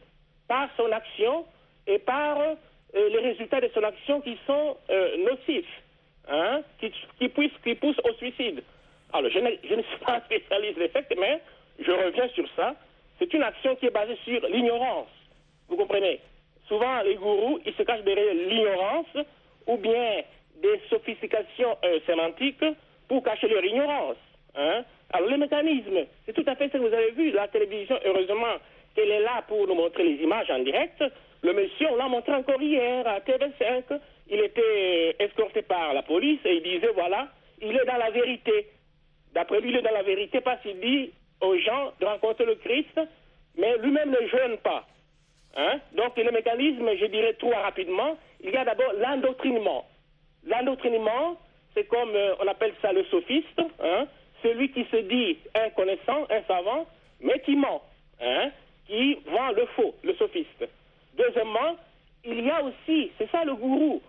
par 0.46 0.68
son 0.76 0.92
action 0.92 1.46
et 1.86 1.98
par 1.98 2.38
euh, 2.38 2.54
les 2.94 3.18
résultats 3.18 3.62
de 3.62 3.70
son 3.72 3.82
action 3.82 4.20
qui 4.20 4.36
sont 4.46 4.76
euh, 4.90 5.16
nocifs, 5.24 5.82
hein? 6.28 6.60
qui, 6.78 7.28
poussent, 7.30 8.00
au 8.04 8.12
suicide. 8.18 8.62
Alors, 9.14 9.30
je 9.30 9.38
je 9.38 9.74
ne 9.74 9.82
suis 9.82 9.98
pas 10.04 10.20
spécialiste 10.20 10.78
des 10.78 10.88
sectes, 10.90 11.14
mais 11.18 11.40
je 11.80 11.90
reviens 11.90 12.28
sur 12.28 12.46
ça. 12.56 12.74
C'est 13.18 13.32
une 13.32 13.42
action 13.42 13.74
qui 13.76 13.86
est 13.86 13.90
basée 13.90 14.18
sur 14.24 14.46
l'ignorance. 14.48 15.08
Vous 15.68 15.76
comprenez? 15.76 16.20
Souvent, 16.68 17.02
les 17.02 17.16
gourous, 17.16 17.60
ils 17.66 17.74
se 17.74 17.82
cachent 17.82 18.04
derrière 18.04 18.34
l'ignorance 18.34 19.16
ou 19.66 19.76
bien 19.76 20.22
des 20.62 20.80
sophistications 20.88 21.76
euh, 21.84 21.98
sémantiques 22.06 22.64
pour 23.08 23.22
cacher 23.22 23.48
leur 23.48 23.64
ignorance. 23.64 24.16
Hein? 24.54 24.84
Alors, 25.12 25.28
le 25.28 25.38
mécanisme, 25.38 26.06
c'est 26.24 26.32
tout 26.32 26.44
à 26.46 26.54
fait 26.54 26.68
ce 26.68 26.72
que 26.72 26.78
vous 26.78 26.94
avez 26.94 27.10
vu. 27.12 27.30
La 27.32 27.48
télévision, 27.48 27.98
heureusement, 28.04 28.56
qu'elle 28.94 29.10
est 29.10 29.20
là 29.20 29.42
pour 29.48 29.66
nous 29.66 29.74
montrer 29.74 30.04
les 30.04 30.22
images 30.22 30.50
en 30.50 30.60
direct. 30.60 31.02
Le 31.42 31.52
monsieur, 31.52 31.88
on 31.90 31.96
l'a 31.96 32.08
montré 32.08 32.32
encore 32.34 32.62
hier 32.62 33.06
à 33.06 33.20
TV5. 33.20 33.98
Il 34.30 34.40
était 34.40 35.16
escorté 35.18 35.62
par 35.62 35.92
la 35.92 36.02
police 36.02 36.40
et 36.44 36.56
il 36.56 36.62
disait, 36.62 36.92
voilà, 36.94 37.28
il 37.60 37.76
est 37.76 37.84
dans 37.84 37.96
la 37.96 38.10
vérité. 38.10 38.68
D'après 39.34 39.60
lui, 39.60 39.70
il 39.70 39.76
est 39.76 39.82
dans 39.82 39.92
la 39.92 40.02
vérité 40.02 40.40
parce 40.40 40.62
qu'il 40.62 40.78
dit 40.80 41.12
aux 41.40 41.56
gens 41.58 41.92
de 42.00 42.06
rencontrer 42.06 42.44
le 42.44 42.54
Christ, 42.56 43.00
mais 43.56 43.76
lui-même 43.78 44.10
ne 44.10 44.26
jeûne 44.28 44.58
pas. 44.58 44.86
Hein? 45.56 45.80
Donc, 45.92 46.16
le 46.16 46.30
mécanisme, 46.30 46.88
je 46.96 47.06
dirais 47.06 47.34
trop 47.34 47.50
rapidement, 47.50 48.16
il 48.42 48.50
y 48.50 48.56
a 48.56 48.64
d'abord 48.64 48.92
l'endoctrinement. 48.98 49.86
L'endoctrinement, 50.46 51.36
c'est 51.74 51.84
comme 51.84 52.14
euh, 52.14 52.34
on 52.40 52.46
appelle 52.48 52.72
ça 52.80 52.92
le 52.92 53.04
sophiste, 53.04 53.60
hein? 53.80 54.06
celui 54.42 54.70
qui 54.70 54.84
se 54.90 54.96
dit 54.96 55.38
un 55.54 55.70
connaissant, 55.70 56.26
un 56.30 56.42
savant, 56.48 56.86
mais 57.20 57.38
qui 57.40 57.54
ment, 57.56 57.82
hein? 58.20 58.50
qui 58.86 59.14
vend 59.26 59.52
le 59.52 59.66
faux, 59.76 59.94
le 60.02 60.14
sophiste. 60.14 60.68
Deuxièmement, 61.16 61.76
il 62.24 62.44
y 62.44 62.50
a 62.50 62.62
aussi, 62.62 63.10
c'est 63.18 63.30
ça 63.30 63.44
le 63.44 63.54
gourou, 63.54 64.00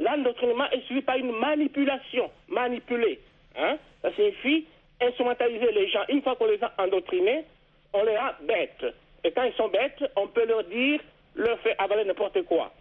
l'endoctrinement 0.00 0.68
est 0.70 0.82
suivi 0.82 1.02
par 1.02 1.16
une 1.16 1.32
manipulation, 1.32 2.30
manipuler. 2.48 3.20
Ça 3.54 4.12
signifie 4.14 4.66
instrumentaliser 5.00 5.72
les 5.72 5.88
gens. 5.88 6.02
Une 6.08 6.22
fois 6.22 6.36
qu'on 6.36 6.46
les 6.46 6.62
a 6.62 6.72
endoctrinés, 6.78 7.44
on 7.92 8.04
les 8.04 8.16
rend 8.16 8.30
bêtes. 8.42 8.94
Et 9.24 9.30
quand 9.32 9.44
ils 9.44 9.54
sont 9.54 9.68
bêtes, 9.68 10.02
on 10.16 10.26
peut 10.28 10.46
leur 10.46 10.64
dire, 10.64 11.00
leur 11.34 11.58
faire 11.60 11.76
avaler 11.78 12.04
n'importe 12.04 12.42
quoi. 12.42 12.72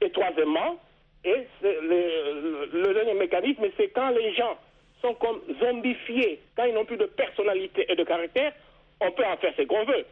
Et 0.00 0.10
troisièmement, 0.10 0.78
et 1.24 1.46
le, 1.62 2.94
dernier 2.94 3.14
mécanisme, 3.14 3.64
c'est 3.76 3.88
quand 3.88 4.10
les 4.10 4.32
gens 4.34 4.56
sont 5.02 5.14
comme 5.14 5.40
zombifiés, 5.60 6.40
quand 6.56 6.64
ils 6.64 6.74
n'ont 6.74 6.84
plus 6.84 6.96
de 6.96 7.06
personnalité 7.06 7.86
et 7.88 7.96
de 7.96 8.04
caractère, 8.04 8.52
on 9.00 9.10
peut 9.12 9.24
en 9.24 9.36
faire 9.36 9.52
ce 9.56 9.62
qu'on 9.62 9.84
veut. 9.84 10.06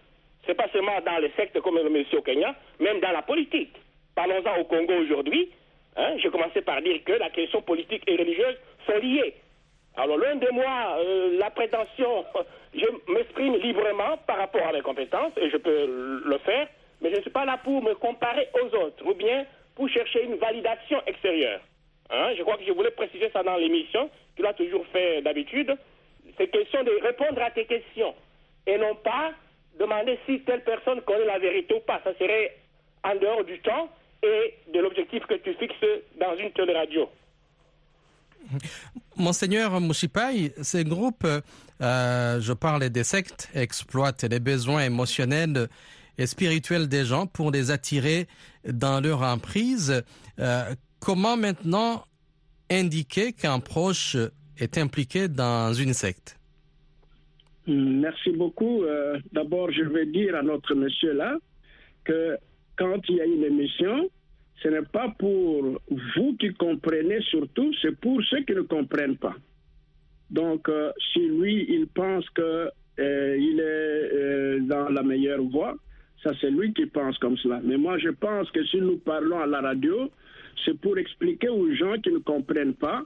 C'est 0.47 0.55
pas 0.55 0.69
seulement 0.73 1.01
dans 1.05 1.19
les 1.19 1.31
sectes 1.31 1.61
comme 1.61 1.77
le 1.77 1.91
monsieur 1.91 2.19
au 2.19 2.23
Kenya, 2.23 2.55
même 2.81 3.01
dans 3.01 3.13
la 3.13 3.23
politique. 3.23 3.75
Parlons-en 4.15 4.61
au 4.61 4.65
Congo 4.65 4.95
aujourd'hui. 4.95 5.51
Hein, 5.97 6.17
J'ai 6.19 6.31
commencé 6.31 6.61
par 6.63 6.81
dire 6.83 7.03
que 7.05 7.13
la 7.13 7.31
question 7.31 7.63
politique 7.63 8.03
et 8.07 8.17
religieuse 8.17 8.57
sont 8.87 8.99
liées. 8.99 9.35
Alors, 9.99 10.17
loin 10.17 10.37
de 10.37 10.49
moi, 10.53 10.97
euh, 11.01 11.39
la 11.41 11.51
prétention, 11.51 12.25
je 12.75 12.87
m'exprime 13.13 13.57
librement 13.57 14.17
par 14.29 14.39
rapport 14.39 14.65
à 14.65 14.73
mes 14.73 14.81
compétences, 14.81 15.33
et 15.37 15.51
je 15.51 15.57
peux 15.57 16.23
le 16.25 16.39
faire, 16.39 16.69
mais 17.01 17.11
je 17.11 17.17
ne 17.17 17.21
suis 17.23 17.31
pas 17.31 17.45
là 17.45 17.59
pour 17.65 17.83
me 17.83 17.95
comparer 17.95 18.49
aux 18.63 18.77
autres, 18.77 19.05
ou 19.05 19.15
bien 19.15 19.45
pour 19.75 19.89
chercher 19.89 20.23
une 20.23 20.37
validation 20.37 21.03
extérieure. 21.05 21.61
Hein? 22.11 22.31
Je 22.37 22.43
crois 22.45 22.57
que 22.57 22.65
je 22.65 22.71
voulais 22.71 22.93
préciser 22.93 23.29
ça 23.33 23.43
dans 23.43 23.57
l'émission, 23.57 24.09
tu 24.37 24.43
l'as 24.43 24.55
toujours 24.55 24.87
fait 24.93 25.21
d'habitude. 25.23 25.77
C'est 26.37 26.47
question 26.47 26.85
de 26.85 26.93
répondre 27.03 27.43
à 27.43 27.51
tes 27.51 27.65
questions, 27.65 28.15
et 28.69 28.79
non 28.79 28.95
pas 28.95 29.33
demander 29.81 30.17
si 30.27 30.41
telle 30.43 30.63
personne 30.63 31.01
connaît 31.01 31.25
la 31.25 31.41
vérité 31.41 31.75
ou 31.75 31.81
pas. 31.81 32.01
Ça 32.05 32.15
serait 32.15 32.57
en 33.03 33.17
dehors 33.17 33.43
du 33.43 33.59
temps 33.61 33.89
et 34.23 34.55
de 34.73 34.79
l'objectif 34.79 35.27
que 35.27 35.35
tu 35.35 35.55
fixes 35.55 35.75
dans 36.21 36.37
une 36.37 36.53
telle 36.53 36.71
radio. 36.71 37.09
Monseigneur 39.19 39.81
Mouchipaï, 39.81 40.53
ces 40.63 40.85
groupes, 40.85 41.27
euh, 41.81 42.41
je 42.41 42.53
parle 42.53 42.89
des 42.89 43.05
sectes, 43.05 43.49
exploitent 43.55 44.25
les 44.25 44.41
besoins 44.41 44.85
émotionnels 44.85 45.69
et 46.19 46.27
spirituels 46.27 46.89
des 46.89 47.05
gens 47.05 47.27
pour 47.27 47.51
les 47.51 47.71
attirer 47.71 48.27
dans 48.65 49.01
leur 49.01 49.23
emprise. 49.23 50.03
Euh, 50.39 50.75
comment 51.01 51.37
maintenant 51.37 52.05
indiquer 52.71 53.33
qu'un 53.33 53.61
proche 53.61 54.17
est 54.59 54.79
impliqué 54.79 55.29
dans 55.29 55.73
une 55.73 55.95
secte? 55.95 56.39
Merci 57.67 58.31
beaucoup. 58.31 58.83
Euh, 58.83 59.19
D'abord, 59.33 59.71
je 59.71 59.83
vais 59.83 60.07
dire 60.07 60.35
à 60.35 60.43
notre 60.43 60.75
monsieur 60.75 61.13
là 61.13 61.37
que 62.05 62.37
quand 62.77 63.01
il 63.09 63.17
y 63.17 63.21
a 63.21 63.25
une 63.25 63.45
émission, 63.45 64.09
ce 64.63 64.69
n'est 64.69 64.83
pas 64.83 65.15
pour 65.19 65.81
vous 65.89 66.37
qui 66.39 66.53
comprenez 66.55 67.21
surtout, 67.23 67.73
c'est 67.81 67.99
pour 68.01 68.23
ceux 68.25 68.43
qui 68.43 68.55
ne 68.55 68.63
comprennent 68.63 69.17
pas. 69.17 69.37
Donc, 70.31 70.69
euh, 70.69 70.93
si 71.13 71.21
lui, 71.21 71.67
il 71.69 71.87
pense 71.89 72.29
qu'il 72.31 72.45
euh, 72.45 72.73
est 72.99 73.61
euh, 73.61 74.61
dans 74.61 74.89
la 74.89 75.03
meilleure 75.03 75.43
voie, 75.43 75.77
ça 76.23 76.33
c'est 76.41 76.51
lui 76.51 76.73
qui 76.75 76.87
pense 76.87 77.17
comme 77.19 77.37
cela. 77.39 77.61
Mais 77.65 77.77
moi, 77.77 77.99
je 77.99 78.11
pense 78.11 78.51
que 78.51 78.65
si 78.67 78.79
nous 78.79 78.99
parlons 78.99 79.39
à 79.39 79.47
la 79.47 79.61
radio, 79.61 80.11
c'est 80.65 80.79
pour 80.81 80.99
expliquer 80.99 81.49
aux 81.49 81.73
gens 81.75 81.99
qui 82.03 82.11
ne 82.11 82.19
comprennent 82.19 82.75
pas. 82.75 83.05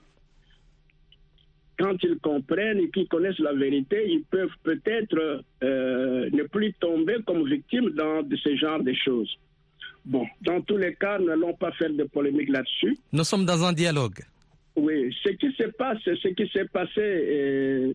Quand 1.77 1.95
ils 2.03 2.17
comprennent 2.19 2.79
et 2.79 2.89
qu'ils 2.89 3.07
connaissent 3.07 3.39
la 3.39 3.53
vérité, 3.53 4.05
ils 4.07 4.23
peuvent 4.23 4.55
peut-être 4.63 5.43
ne 5.61 6.43
plus 6.43 6.73
tomber 6.73 7.17
comme 7.25 7.47
victimes 7.47 7.89
dans 7.91 8.21
ce 8.29 8.55
genre 8.55 8.81
de 8.81 8.93
choses. 8.93 9.37
Bon, 10.05 10.25
dans 10.41 10.61
tous 10.61 10.77
les 10.77 10.95
cas, 10.95 11.17
n'allons 11.19 11.53
pas 11.53 11.71
faire 11.73 11.91
de 11.91 12.03
polémique 12.03 12.49
là-dessus. 12.49 12.97
Nous 13.11 13.23
sommes 13.23 13.45
dans 13.45 13.63
un 13.63 13.71
dialogue. 13.73 14.19
Oui, 14.75 15.15
ce 15.23 15.29
qui 15.29 15.51
se 15.53 15.63
passe, 15.69 15.99
ce 16.03 16.27
qui 16.29 16.47
s'est 16.49 16.65
passé 16.65 16.99
euh, 16.99 17.93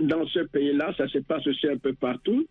dans 0.00 0.26
ce 0.26 0.40
pays-là, 0.40 0.94
ça 0.96 1.08
se 1.08 1.18
passe 1.18 1.46
aussi 1.46 1.66
un 1.68 1.78
peu 1.78 1.94
partout. 1.94 2.46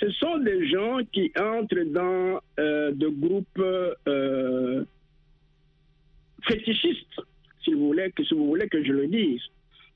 Ce 0.00 0.08
sont 0.12 0.38
des 0.38 0.68
gens 0.68 0.98
qui 1.12 1.32
entrent 1.36 1.84
dans 1.92 2.40
euh, 2.60 2.92
des 2.92 3.10
groupes 3.10 3.62
euh, 4.06 4.84
fétichistes, 6.46 7.20
si 7.64 7.72
vous, 7.72 7.88
voulez, 7.88 8.10
que, 8.12 8.24
si 8.24 8.34
vous 8.34 8.46
voulez 8.46 8.68
que 8.68 8.82
je 8.82 8.92
le 8.92 9.08
dise. 9.08 9.42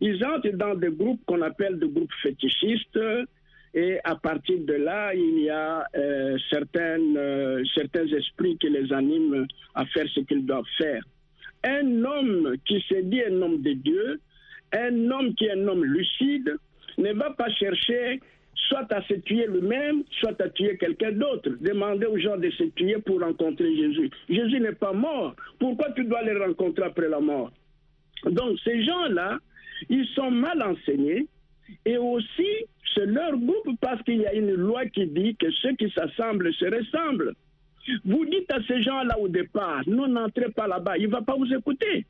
Ils 0.01 0.23
entrent 0.25 0.53
dans 0.57 0.75
des 0.75 0.91
groupes 0.91 1.21
qu'on 1.25 1.41
appelle 1.43 1.79
des 1.79 1.89
groupes 1.89 2.13
fétichistes, 2.21 2.99
et 3.75 3.99
à 4.05 4.17
partir 4.17 4.59
de 4.61 4.75
là, 4.75 5.15
il 5.15 5.41
y 5.41 5.51
a 5.51 5.87
euh, 5.97 6.37
euh, 6.57 7.65
certains 7.75 8.07
esprits 8.07 8.59
qui 8.59 8.69
les 8.69 8.93
animent 8.93 9.47
à 9.75 9.87
faire 9.87 10.07
ce 10.15 10.21
qu'ils 10.21 10.45
doivent 10.45 10.65
faire. 10.77 11.03
Un 11.65 12.05
homme 12.05 12.57
qui 12.67 12.81
se 12.89 13.01
dit 13.03 13.23
un 13.23 13.41
homme 13.41 13.63
de 13.63 13.73
Dieu, 13.73 14.21
un 14.73 15.11
homme 15.11 15.35
qui 15.35 15.47
est 15.47 15.53
un 15.53 15.67
homme 15.69 15.85
lucide, 15.85 16.57
ne 16.99 17.13
va 17.15 17.31
pas 17.31 17.49
chercher 17.51 18.21
soit 18.69 18.93
à 18.93 19.03
se 19.03 19.15
tuer 19.15 19.47
lui-même, 19.47 20.03
soit 20.21 20.39
à 20.41 20.49
tuer 20.51 20.77
quelqu'un 20.77 21.13
d'autre. 21.13 21.51
Demander 21.61 22.07
aux 22.07 22.19
gens 22.19 22.37
de 22.37 22.51
se 22.51 22.65
tuer 22.65 22.97
pour 22.99 23.21
rencontrer 23.21 23.75
Jésus. 23.75 24.11
Jésus 24.29 24.61
n'est 24.61 24.73
pas 24.73 24.93
mort. 24.93 25.35
Pourquoi 25.59 25.93
tu 25.93 26.05
dois 26.05 26.23
les 26.23 26.37
rencontrer 26.37 26.85
après 26.85 27.09
la 27.09 27.21
mort? 27.21 27.51
Donc 28.25 28.59
ces 28.65 28.85
gens-là, 28.85 29.39
ils 29.89 30.07
sont 30.15 30.31
mal 30.31 30.63
enseignés 30.63 31.27
et 31.85 31.97
aussi 31.97 32.47
c'est 32.95 33.07
leur 33.07 33.37
groupe 33.37 33.79
parce 33.81 34.03
qu'il 34.03 34.19
y 34.19 34.27
a 34.27 34.35
une 34.35 34.55
loi 34.55 34.87
qui 34.87 35.07
dit 35.07 35.37
que 35.37 35.51
ceux 35.51 35.75
qui 35.75 35.91
s'assemblent 35.91 36.53
se 36.55 36.65
ressemblent. 36.65 37.35
Vous 38.05 38.25
dites 38.27 38.51
à 38.53 38.63
ces 38.67 38.83
gens-là 38.83 39.19
au 39.19 39.29
départ, 39.29 39.83
non, 39.87 40.07
n'entrez 40.07 40.51
pas 40.51 40.67
là-bas, 40.67 40.99
il 40.99 41.07
ne 41.07 41.13
va 41.13 41.23
pas 41.23 41.37
vous 41.37 41.53
écouter. 41.53 42.07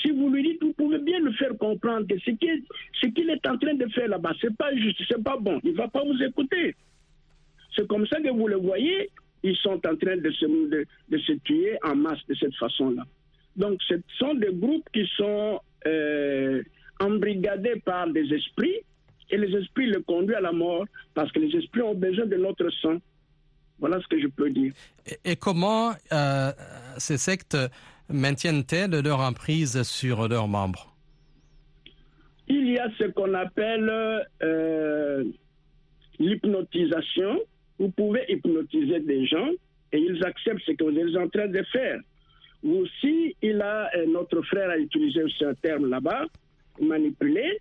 Si 0.00 0.10
vous 0.10 0.30
lui 0.30 0.42
dites, 0.42 0.62
vous 0.62 0.72
pouvez 0.72 0.98
bien 0.98 1.20
le 1.20 1.32
faire 1.32 1.56
comprendre 1.58 2.06
que 2.06 2.18
ce 2.18 3.06
qu'il 3.06 3.30
est 3.30 3.46
en 3.46 3.58
train 3.58 3.74
de 3.74 3.86
faire 3.88 4.08
là-bas, 4.08 4.32
ce 4.40 4.46
n'est 4.46 4.54
pas 4.54 4.74
juste, 4.74 5.02
ce 5.08 5.16
n'est 5.16 5.22
pas 5.22 5.36
bon, 5.36 5.60
il 5.64 5.72
ne 5.72 5.76
va 5.76 5.88
pas 5.88 6.04
vous 6.04 6.22
écouter. 6.22 6.74
C'est 7.74 7.86
comme 7.86 8.06
ça 8.06 8.20
que 8.20 8.28
vous 8.30 8.48
le 8.48 8.56
voyez, 8.56 9.10
ils 9.42 9.56
sont 9.56 9.80
en 9.86 9.96
train 9.96 10.16
de 10.16 10.30
se, 10.30 10.46
de, 10.46 10.86
de 11.08 11.18
se 11.18 11.32
tuer 11.44 11.78
en 11.84 11.96
masse 11.96 12.24
de 12.28 12.34
cette 12.34 12.54
façon-là. 12.56 13.04
Donc, 13.56 13.80
ce 13.88 13.94
sont 14.18 14.34
des 14.34 14.52
groupes 14.52 14.88
qui 14.92 15.06
sont 15.16 15.60
euh, 15.86 16.62
embrigadés 17.00 17.80
par 17.84 18.08
des 18.08 18.32
esprits 18.32 18.80
et 19.32 19.36
les 19.38 19.56
esprits 19.56 19.86
le 19.86 20.00
conduisent 20.00 20.36
à 20.36 20.40
la 20.40 20.52
mort 20.52 20.84
parce 21.14 21.32
que 21.32 21.40
les 21.40 21.56
esprits 21.56 21.82
ont 21.82 21.94
besoin 21.94 22.26
de 22.26 22.36
notre 22.36 22.70
sang. 22.70 22.98
Voilà 23.78 23.98
ce 24.00 24.06
que 24.06 24.20
je 24.20 24.28
peux 24.28 24.50
dire. 24.50 24.72
Et, 25.24 25.34
comment 25.34 25.92
euh, 26.12 26.52
ces 26.98 27.16
sectes 27.16 27.56
maintiennent-elles 28.08 29.00
leur 29.02 29.20
emprise 29.20 29.82
sur 29.82 30.28
leurs 30.28 30.46
membres? 30.46 30.94
Il 32.46 32.70
y 32.70 32.78
a 32.78 32.88
ce 32.98 33.04
qu'on 33.04 33.34
appelle 33.34 33.90
euh, 34.42 35.24
l'hypnotisation. 36.18 37.40
Vous 37.78 37.90
pouvez 37.90 38.24
hypnotiser 38.28 39.00
des 39.00 39.26
gens 39.26 39.50
et 39.92 39.98
ils 39.98 40.24
acceptent 40.24 40.62
ce 40.66 40.72
que 40.72 40.84
vous 40.84 40.96
êtes 40.96 41.16
en 41.16 41.28
train 41.28 41.48
de 41.48 41.62
faire. 41.72 41.98
Ou 42.62 42.82
aussi, 42.82 43.34
il 43.42 43.60
a, 43.60 43.90
euh, 43.96 44.06
notre 44.06 44.42
frère 44.42 44.70
a 44.70 44.76
utilisé 44.76 45.22
un 45.40 45.54
terme 45.54 45.88
là-bas, 45.88 46.26
manipuler. 46.80 47.58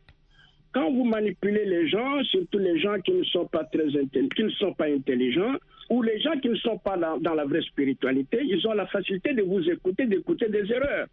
Quand 0.74 0.90
vous 0.92 1.04
manipulez 1.04 1.66
les 1.66 1.88
gens, 1.90 2.24
surtout 2.24 2.58
les 2.60 2.80
gens 2.80 3.00
qui 3.02 3.12
ne 3.12 3.24
sont 3.26 3.46
pas 3.46 3.66
très 3.66 3.88
intelligents, 3.88 4.30
qui 4.36 4.44
ne 4.44 4.50
sont 4.52 4.74
pas 4.74 4.86
intelligents, 4.88 5.56
ou 5.90 6.02
les 6.02 6.20
gens 6.22 6.40
qui 6.40 6.48
ne 6.48 6.56
sont 6.56 6.78
pas 6.78 6.96
dans, 6.98 7.34
la 7.34 7.44
vraie 7.46 7.62
spiritualité, 7.62 8.40
ils 8.44 8.66
ont 8.68 8.74
la 8.74 8.86
facilité 8.88 9.34
de 9.34 9.42
vous 9.42 9.70
écouter, 9.70 10.06
d'écouter 10.06 10.48
des 10.48 10.72
erreurs. 10.72 11.08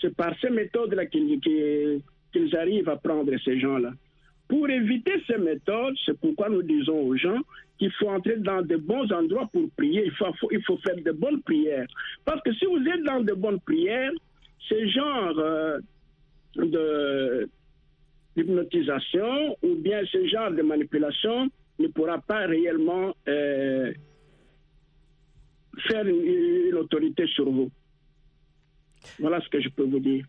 C'est 0.00 0.14
par 0.16 0.32
ces 0.40 0.48
méthodes-là 0.48 1.04
qu'ils 1.06 2.00
arrivent 2.56 2.88
à 2.88 2.96
prendre 2.96 3.32
ces 3.44 3.60
gens-là. 3.60 3.92
Pour 4.48 4.70
éviter 4.70 5.12
ces 5.26 5.36
méthodes, 5.36 5.94
c'est 6.06 6.18
pourquoi 6.18 6.48
nous 6.48 6.62
disons 6.62 7.00
aux 7.00 7.16
gens 7.16 7.40
qu'il 7.78 7.92
faut 7.92 8.08
entrer 8.08 8.36
dans 8.38 8.62
de 8.62 8.76
bons 8.76 9.12
endroits 9.12 9.48
pour 9.52 9.68
prier. 9.76 10.04
Il 10.06 10.12
faut, 10.12 10.32
faut- 10.40 10.48
il 10.50 10.62
faut 10.62 10.78
faire 10.78 10.96
de 10.96 11.12
bonnes 11.12 11.42
prières. 11.42 11.86
Parce 12.24 12.40
que 12.42 12.52
si 12.54 12.64
vous 12.64 12.82
êtes 12.88 13.02
dans 13.04 13.20
de 13.20 13.34
bonnes 13.34 13.60
prières, 13.60 14.10
ce 14.60 14.86
genre 14.86 15.38
euh, 15.38 15.78
de 16.56 17.48
d'hypnotisation 18.38 19.56
ou 19.62 19.74
bien 19.74 20.00
ce 20.10 20.26
genre 20.28 20.50
de 20.50 20.62
manipulation 20.62 21.50
ne 21.78 21.88
pourra 21.88 22.18
pas 22.18 22.46
réellement 22.46 23.14
euh, 23.26 23.92
faire 25.88 26.06
une, 26.06 26.24
une 26.70 26.74
autorité 26.76 27.26
sur 27.26 27.50
vous. 27.50 27.70
Voilà 29.18 29.40
ce 29.40 29.48
que 29.48 29.60
je 29.60 29.68
peux 29.68 29.84
vous 29.84 30.00
dire. 30.00 30.24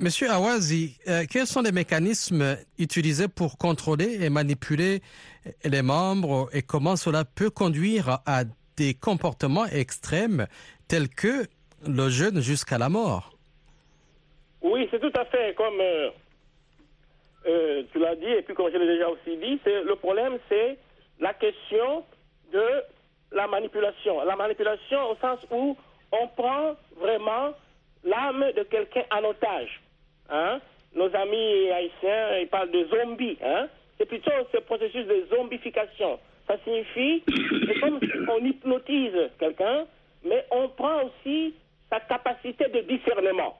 Monsieur 0.00 0.30
Awazi, 0.30 0.96
euh, 1.08 1.24
quels 1.28 1.46
sont 1.46 1.62
les 1.62 1.72
mécanismes 1.72 2.56
utilisés 2.78 3.26
pour 3.26 3.58
contrôler 3.58 4.18
et 4.22 4.30
manipuler 4.30 5.00
les 5.64 5.82
membres 5.82 6.48
et 6.52 6.62
comment 6.62 6.94
cela 6.94 7.24
peut 7.24 7.50
conduire 7.50 8.20
à 8.24 8.44
des 8.76 8.94
comportements 8.94 9.66
extrêmes 9.66 10.46
tels 10.86 11.08
que 11.08 11.46
le 11.86 12.10
jeûne 12.10 12.40
jusqu'à 12.40 12.78
la 12.78 12.88
mort? 12.88 13.36
Oui, 14.62 14.86
c'est 14.90 15.00
tout 15.00 15.12
à 15.18 15.24
fait 15.24 15.54
comme 15.56 15.80
euh, 15.80 16.10
euh, 17.48 17.82
tu 17.92 17.98
l'as 17.98 18.16
dit, 18.16 18.26
et 18.26 18.42
puis 18.42 18.54
comme 18.54 18.70
je 18.70 18.76
l'ai 18.76 18.86
déjà 18.86 19.08
aussi 19.08 19.36
dit, 19.36 19.60
le 19.64 19.94
problème, 19.94 20.38
c'est 20.48 20.76
la 21.18 21.32
question 21.34 22.04
de 22.52 22.64
la 23.32 23.46
manipulation. 23.46 24.22
La 24.24 24.36
manipulation 24.36 25.10
au 25.10 25.16
sens 25.16 25.38
où 25.50 25.76
on 26.12 26.28
prend 26.28 26.76
vraiment 26.96 27.54
l'âme 28.04 28.52
de 28.56 28.62
quelqu'un 28.64 29.04
en 29.10 29.24
otage. 29.24 29.80
Hein? 30.30 30.60
Nos 30.94 31.14
amis 31.14 31.70
haïtiens, 31.70 32.38
ils 32.38 32.48
parlent 32.48 32.70
de 32.70 32.86
zombies. 32.86 33.38
Hein? 33.42 33.68
C'est 33.96 34.06
plutôt 34.06 34.30
ce 34.52 34.58
processus 34.58 35.06
de 35.06 35.26
zombification. 35.30 36.18
Ça 36.46 36.56
signifie, 36.64 37.22
c'est 37.66 37.80
comme 37.80 38.00
si 38.00 38.10
on 38.28 38.44
hypnotise 38.44 39.30
quelqu'un, 39.38 39.86
mais 40.24 40.46
on 40.50 40.68
prend 40.68 41.04
aussi 41.04 41.54
sa 41.90 42.00
capacité 42.00 42.68
de 42.68 42.80
discernement. 42.80 43.58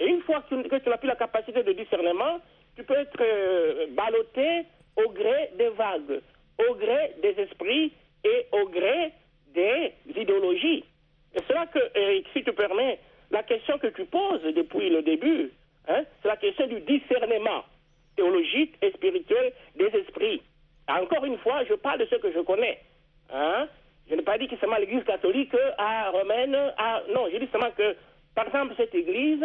Et 0.00 0.06
une 0.06 0.22
fois 0.22 0.42
que 0.48 0.54
tu 0.78 0.88
n'as 0.88 0.96
plus 0.96 1.08
la 1.08 1.16
capacité 1.16 1.62
de 1.62 1.72
discernement, 1.72 2.40
tu 2.76 2.84
peux 2.84 2.94
être 2.94 3.20
euh, 3.20 3.86
ballotté 3.90 4.66
au 4.96 5.10
gré 5.10 5.50
des 5.58 5.70
vagues, 5.70 6.20
au 6.68 6.74
gré 6.74 7.14
des 7.22 7.40
esprits 7.42 7.92
et 8.24 8.46
au 8.52 8.68
gré 8.68 9.12
des 9.54 9.92
idéologies. 10.14 10.84
C'est 11.34 11.54
là 11.54 11.66
que, 11.66 11.78
Eric, 11.94 12.26
si 12.32 12.44
tu 12.44 12.52
permets, 12.52 12.98
la 13.30 13.42
question 13.42 13.78
que 13.78 13.88
tu 13.88 14.04
poses 14.04 14.42
depuis 14.42 14.90
le 14.90 15.02
début, 15.02 15.50
hein, 15.88 16.04
c'est 16.22 16.28
la 16.28 16.36
question 16.36 16.66
du 16.66 16.80
discernement 16.80 17.64
théologique 18.14 18.74
et 18.82 18.90
spirituel 18.92 19.52
des 19.74 19.86
esprits. 19.86 20.42
Encore 20.88 21.24
une 21.24 21.38
fois, 21.38 21.64
je 21.64 21.74
parle 21.74 22.00
de 22.00 22.06
ce 22.06 22.16
que 22.16 22.32
je 22.32 22.40
connais. 22.40 22.78
Hein. 23.32 23.68
Je 24.08 24.14
n'ai 24.14 24.22
pas 24.22 24.38
dit 24.38 24.46
que 24.48 24.56
seulement 24.56 24.76
l'Église 24.76 25.04
catholique 25.04 25.54
à 25.78 26.10
romaine. 26.10 26.54
À... 26.78 27.02
Non, 27.12 27.28
je 27.32 27.38
dis 27.38 27.48
seulement 27.50 27.72
que, 27.76 27.96
par 28.34 28.46
exemple, 28.46 28.74
cette 28.76 28.94
Église 28.94 29.44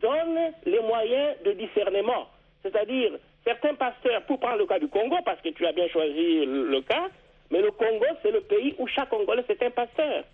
donne 0.00 0.52
les 0.66 0.80
moyens 0.80 1.36
de 1.44 1.52
discernement. 1.52 2.28
C'est-à-dire, 2.62 3.12
certains 3.44 3.74
pasteurs, 3.74 4.22
pour 4.22 4.38
prendre 4.38 4.58
le 4.58 4.66
cas 4.66 4.78
du 4.78 4.88
Congo, 4.88 5.16
parce 5.24 5.40
que 5.40 5.48
tu 5.50 5.66
as 5.66 5.72
bien 5.72 5.88
choisi 5.88 6.46
le, 6.46 6.80
cas, 6.82 7.08
mais 7.50 7.60
le 7.60 7.70
Congo, 7.72 8.06
c'est 8.22 8.30
le 8.30 8.40
pays 8.42 8.74
où 8.78 8.86
chaque 8.86 9.08
Congolais, 9.08 9.44
c'est 9.46 9.62
un 9.62 9.70
pasteur. 9.70 10.24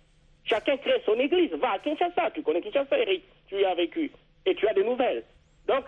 Chacun 0.45 0.77
crée 0.77 1.01
son 1.05 1.19
église. 1.19 1.51
Va 1.53 1.71
à 1.71 1.79
Kinshasa. 1.79 2.31
Tu 2.31 2.41
connais 2.41 2.61
Kinshasa, 2.61 2.97
Eric. 2.97 3.23
Tu 3.47 3.59
y 3.59 3.65
as 3.65 3.75
vécu. 3.75 4.11
Et 4.45 4.55
tu 4.55 4.67
as 4.67 4.73
des 4.73 4.83
nouvelles. 4.83 5.23
Donc, 5.67 5.85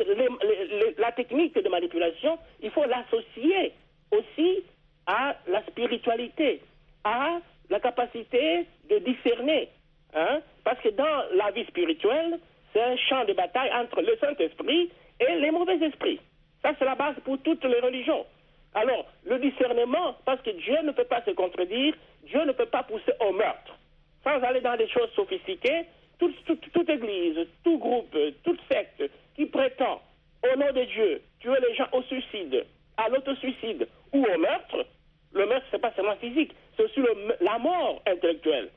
la 0.97 1.11
technique 1.13 1.55
de 1.55 1.69
manipulation, 1.69 2.37
il 2.61 2.69
faut 2.69 2.85
l'associer 2.85 3.73
aussi 4.11 4.63
à 5.07 5.35
la 5.47 5.63
spiritualité, 5.63 6.61
à 7.03 7.39
la 7.69 7.79
capacité 7.79 8.67
de 8.89 8.99
discerner. 8.99 9.69
Hein? 10.13 10.41
Parce 10.63 10.79
que 10.81 10.89
dans 10.89 11.23
la 11.33 11.49
vie 11.51 11.65
spirituelle, 11.65 12.39
c'est 12.73 12.81
un 12.81 12.95
champ 12.97 13.25
de 13.25 13.33
bataille 13.33 13.71
entre 13.73 14.01
le 14.01 14.15
Saint-Esprit 14.17 14.91
et 15.19 15.35
les 15.39 15.51
mauvais 15.51 15.77
esprits. 15.77 16.19
Ça, 16.63 16.73
c'est 16.77 16.85
la 16.85 16.95
base 16.95 17.15
pour 17.25 17.37
toutes 17.41 17.63
les 17.65 17.79
religions. 17.79 18.25
Alors, 18.73 19.05
le 19.25 19.39
discernement, 19.39 20.15
parce 20.25 20.41
que 20.41 20.51
Dieu 20.51 20.77
ne 20.83 20.91
peut 20.91 21.05
pas 21.05 21.21
se 21.25 21.31
contredire, 21.31 21.93
Dieu 22.23 22.43
ne 22.45 22.51
peut 22.53 22.67
pas 22.67 22.83
pousser 22.83 23.11
au 23.19 23.31
meurtre. 23.33 23.75
Sans 24.23 24.41
aller 24.43 24.61
dans 24.61 24.77
des 24.77 24.87
choses 24.87 25.09
sophistiquées, 25.15 25.85
toute, 26.19 26.89
église, 26.89 27.47
tout 27.63 27.77
groupe, 27.79 28.15
toute 28.43 28.59
secte 28.71 29.03
qui 29.35 29.45
prétend, 29.47 30.01
au 30.43 30.55
nom 30.57 30.71
de 30.71 30.83
Dieu, 30.85 31.21
tuer 31.39 31.57
les 31.67 31.75
gens 31.75 31.87
au 31.91 32.01
suicide, 32.03 32.65
à 32.97 33.09
l'autosuicide 33.09 33.87
ou 34.13 34.23
au 34.23 34.37
meurtre, 34.37 34.85
le 35.33 35.45
meurtre, 35.47 35.65
c'est 35.71 35.81
pas 35.81 35.91
seulement 35.95 36.15
physique, 36.17 36.53
c'est 36.77 36.83
aussi 36.83 36.99
la 37.41 37.57
mort 37.57 38.01
intellectuelle. 38.05 38.69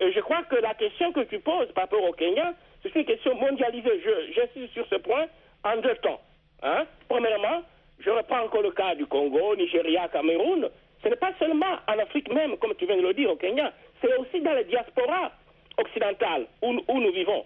Et 0.00 0.12
je 0.12 0.20
crois 0.20 0.42
que 0.44 0.56
la 0.56 0.74
question 0.74 1.12
que 1.12 1.20
tu 1.20 1.38
poses 1.40 1.70
par 1.72 1.84
rapport 1.84 2.04
au 2.04 2.12
Kenya, 2.12 2.52
c'est 2.82 2.94
une 2.94 3.04
question 3.04 3.34
mondialisée 3.34 4.02
J'insiste 4.34 4.72
sur 4.74 4.86
ce 4.88 4.96
point 4.96 5.26
en 5.64 5.76
deux 5.78 5.94
temps. 5.96 6.20
Hein? 6.62 6.84
Premièrement, 7.08 7.62
je 8.00 8.10
reprends 8.10 8.40
encore 8.42 8.62
le 8.62 8.70
cas 8.72 8.94
du 8.94 9.06
Congo, 9.06 9.56
Nigeria, 9.56 10.08
Cameroun. 10.08 10.68
Ce 11.02 11.08
n'est 11.08 11.16
pas 11.16 11.32
seulement 11.38 11.78
en 11.86 11.98
Afrique 11.98 12.32
même, 12.32 12.56
comme 12.58 12.74
tu 12.74 12.86
viens 12.86 12.96
de 12.96 13.02
le 13.02 13.14
dire, 13.14 13.30
au 13.30 13.36
Kenya, 13.36 13.72
c'est 14.02 14.14
aussi 14.16 14.40
dans 14.40 14.54
les 14.54 14.64
diasporas 14.64 15.32
occidentales 15.78 16.46
où, 16.62 16.72
nous- 16.72 16.84
où 16.88 16.98
nous 17.00 17.12
vivons, 17.12 17.44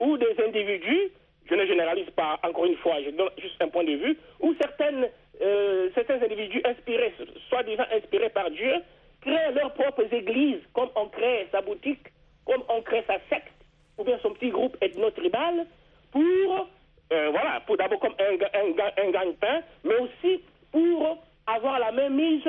où 0.00 0.16
des 0.16 0.34
individus, 0.44 1.10
je 1.48 1.54
ne 1.54 1.66
généralise 1.66 2.10
pas 2.10 2.38
encore 2.42 2.66
une 2.66 2.76
fois, 2.76 2.96
je 3.04 3.10
donne 3.10 3.30
juste 3.38 3.60
un 3.60 3.68
point 3.68 3.84
de 3.84 3.92
vue, 3.94 4.16
où 4.40 4.54
certaines, 4.60 5.08
euh, 5.40 5.88
certains 5.94 6.22
individus 6.22 6.60
inspirés, 6.64 7.14
soi-disant 7.48 7.84
inspirés 7.92 8.30
par 8.30 8.50
Dieu, 8.50 8.74
créent 9.20 9.52
leurs 9.52 9.72
propres 9.74 10.12
églises, 10.12 10.60
comme 10.72 10.90
on 10.96 11.06
crée 11.06 11.46
sa 11.52 11.60
boutique, 11.62 12.06
comme 12.44 12.62
on 12.68 12.80
crée 12.82 13.04
sa 13.06 13.18
secte, 13.28 13.52
ou 13.98 14.04
bien 14.04 14.18
son 14.22 14.30
petit 14.32 14.50
groupe 14.50 14.76
ethno-tribal, 14.80 15.66
pour, 16.10 16.68
euh, 17.12 17.28
voilà, 17.30 17.60
d'abord 17.76 18.00
comme 18.00 18.14
un, 18.18 18.34
un, 18.34 19.06
un 19.06 19.10
gagne-pain, 19.10 19.62
mais 19.84 19.94
aussi 19.96 20.42
pour 20.72 21.18
avoir 21.46 21.78
la 21.78 21.92
même 21.92 22.14
mise 22.14 22.42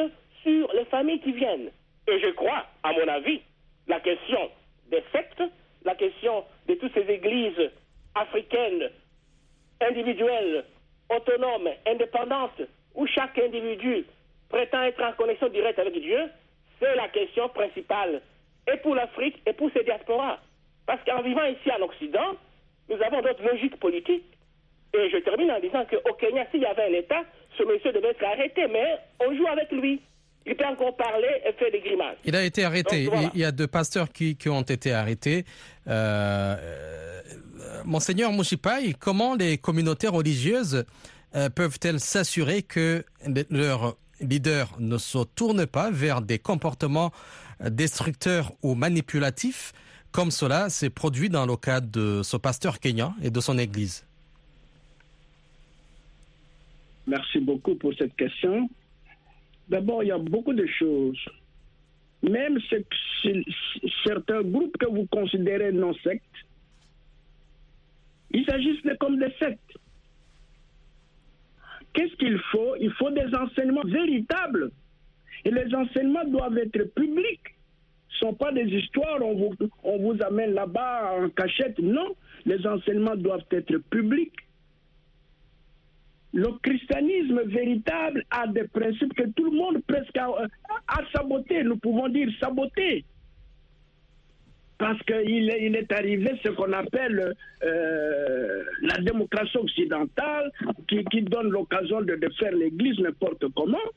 sur 0.43 0.71
les 0.73 0.85
familles 0.85 1.19
qui 1.21 1.33
viennent. 1.33 1.69
Et 2.07 2.19
je 2.19 2.29
crois, 2.31 2.65
à 2.83 2.93
mon 2.93 3.07
avis, 3.07 3.41
la 3.87 3.99
question 3.99 4.49
des 4.89 5.03
sectes, 5.11 5.43
la 5.83 5.95
question 5.95 6.43
de 6.67 6.73
toutes 6.75 6.93
ces 6.93 7.09
églises 7.11 7.71
africaines, 8.15 8.89
individuelles, 9.81 10.65
autonomes, 11.09 11.69
indépendantes, 11.85 12.61
où 12.95 13.05
chaque 13.07 13.37
individu 13.37 14.05
prétend 14.49 14.83
être 14.83 15.03
en 15.03 15.13
connexion 15.13 15.49
directe 15.49 15.79
avec 15.79 15.99
Dieu, 15.99 16.29
c'est 16.79 16.95
la 16.95 17.07
question 17.09 17.49
principale, 17.49 18.21
et 18.71 18.77
pour 18.77 18.95
l'Afrique 18.95 19.41
et 19.45 19.53
pour 19.53 19.69
ses 19.71 19.83
diasporas. 19.83 20.39
Parce 20.85 21.03
qu'en 21.03 21.21
vivant 21.21 21.45
ici 21.45 21.69
en 21.71 21.81
Occident, 21.83 22.35
nous 22.89 23.01
avons 23.01 23.21
d'autres 23.21 23.43
logiques 23.43 23.79
politiques. 23.79 24.25
Et 24.93 25.09
je 25.09 25.17
termine 25.17 25.51
en 25.51 25.59
disant 25.59 25.85
qu'au 25.85 26.13
Kenya, 26.13 26.45
s'il 26.49 26.61
y 26.61 26.65
avait 26.65 26.83
un 26.83 26.93
État, 26.93 27.23
ce 27.57 27.63
monsieur 27.63 27.91
devait 27.91 28.09
être 28.09 28.23
arrêté, 28.23 28.67
mais 28.67 28.97
on 29.19 29.35
joue 29.35 29.47
avec 29.47 29.71
lui. 29.71 30.01
Il 30.45 30.55
peut 30.55 30.65
encore 30.65 30.95
parler 30.95 31.41
et 31.45 31.51
faire 31.53 31.71
des 31.71 31.81
grimaces. 31.81 32.15
Il 32.23 32.35
a 32.35 32.36
été 32.47 32.63
arrêté. 32.63 33.05
Donc, 33.05 33.13
voilà. 33.13 33.31
Il 33.33 33.39
y 33.39 33.45
a 33.45 33.51
deux 33.51 33.67
pasteurs 33.67 34.11
qui, 34.11 34.35
qui 34.35 34.49
ont 34.49 34.61
été 34.61 34.91
arrêtés. 34.93 35.45
Euh, 35.87 36.55
euh, 36.59 37.81
Monseigneur 37.85 38.31
Mouchipaï, 38.31 38.95
comment 38.95 39.35
les 39.35 39.57
communautés 39.57 40.07
religieuses 40.07 40.85
euh, 41.35 41.49
peuvent-elles 41.49 41.99
s'assurer 41.99 42.63
que 42.63 43.05
leurs 43.49 43.95
leaders 44.19 44.75
ne 44.79 44.97
se 44.97 45.23
tournent 45.35 45.67
pas 45.67 45.91
vers 45.91 46.21
des 46.21 46.39
comportements 46.39 47.11
destructeurs 47.61 48.51
ou 48.63 48.75
manipulatifs, 48.75 49.73
comme 50.11 50.31
cela 50.31 50.69
s'est 50.69 50.89
produit 50.89 51.29
dans 51.29 51.45
le 51.45 51.55
cas 51.55 51.81
de 51.81 52.21
ce 52.23 52.37
pasteur 52.37 52.79
kenyan 52.79 53.13
et 53.21 53.29
de 53.29 53.39
son 53.39 53.57
église? 53.57 54.05
Merci 57.07 57.39
beaucoup 57.39 57.75
pour 57.75 57.93
cette 57.97 58.15
question. 58.15 58.69
D'abord, 59.69 60.03
il 60.03 60.07
y 60.07 60.11
a 60.11 60.17
beaucoup 60.17 60.53
de 60.53 60.65
choses. 60.65 61.17
Même 62.23 62.59
ce- 62.69 62.83
ce- 63.21 63.87
certains 64.03 64.41
groupes 64.41 64.75
que 64.77 64.87
vous 64.87 65.05
considérez 65.07 65.71
non 65.71 65.93
sectes, 65.95 66.23
Ils 68.31 68.45
s'agissent 68.45 68.81
comme 68.99 69.17
des 69.19 69.31
sectes. 69.39 69.77
Qu'est-ce 71.93 72.13
qu'il 72.17 72.37
faut? 72.51 72.75
Il 72.79 72.91
faut 72.91 73.09
des 73.11 73.33
enseignements 73.33 73.85
véritables. 73.85 74.69
Et 75.45 75.51
les 75.51 75.73
enseignements 75.73 76.25
doivent 76.25 76.57
être 76.57 76.93
publics. 76.93 77.55
Ce 78.09 78.25
ne 78.25 78.31
sont 78.31 78.33
pas 78.35 78.51
des 78.51 78.65
histoires, 78.65 79.21
on 79.21 79.33
vous, 79.35 79.55
on 79.83 79.97
vous 79.99 80.21
amène 80.23 80.53
là-bas 80.53 81.19
en 81.21 81.29
cachette. 81.29 81.79
Non, 81.79 82.15
les 82.45 82.65
enseignements 82.67 83.15
doivent 83.15 83.45
être 83.51 83.77
publics. 83.89 84.35
Le 86.37 86.49
christianisme 86.61 87.41
véritable 87.47 88.23
a 88.29 88.45
des 88.45 88.65
principes 88.67 89.11
que 89.15 89.27
tout 89.35 89.45
le 89.45 89.57
monde 89.57 89.81
presque 89.87 90.15
a, 90.17 90.29
a 90.87 90.99
saboté. 91.11 91.63
Nous 91.63 91.77
pouvons 91.77 92.09
dire 92.09 92.29
saboté 92.39 93.03
parce 94.77 95.01
qu'il 95.01 95.49
est, 95.49 95.91
arrivé 95.91 96.39
ce 96.43 96.49
qu'on 96.49 96.71
appelle 96.73 97.33
euh, 97.63 98.63
la 98.83 98.97
démocratie 98.99 99.57
occidentale 99.57 100.51
qui, 100.87 101.03
qui 101.05 101.23
donne 101.23 101.49
l'occasion 101.49 102.01
de, 102.01 102.13
de 102.13 102.29
faire 102.37 102.51
l'Église 102.51 102.99
n'importe 102.99 103.43
comment. 103.55 103.87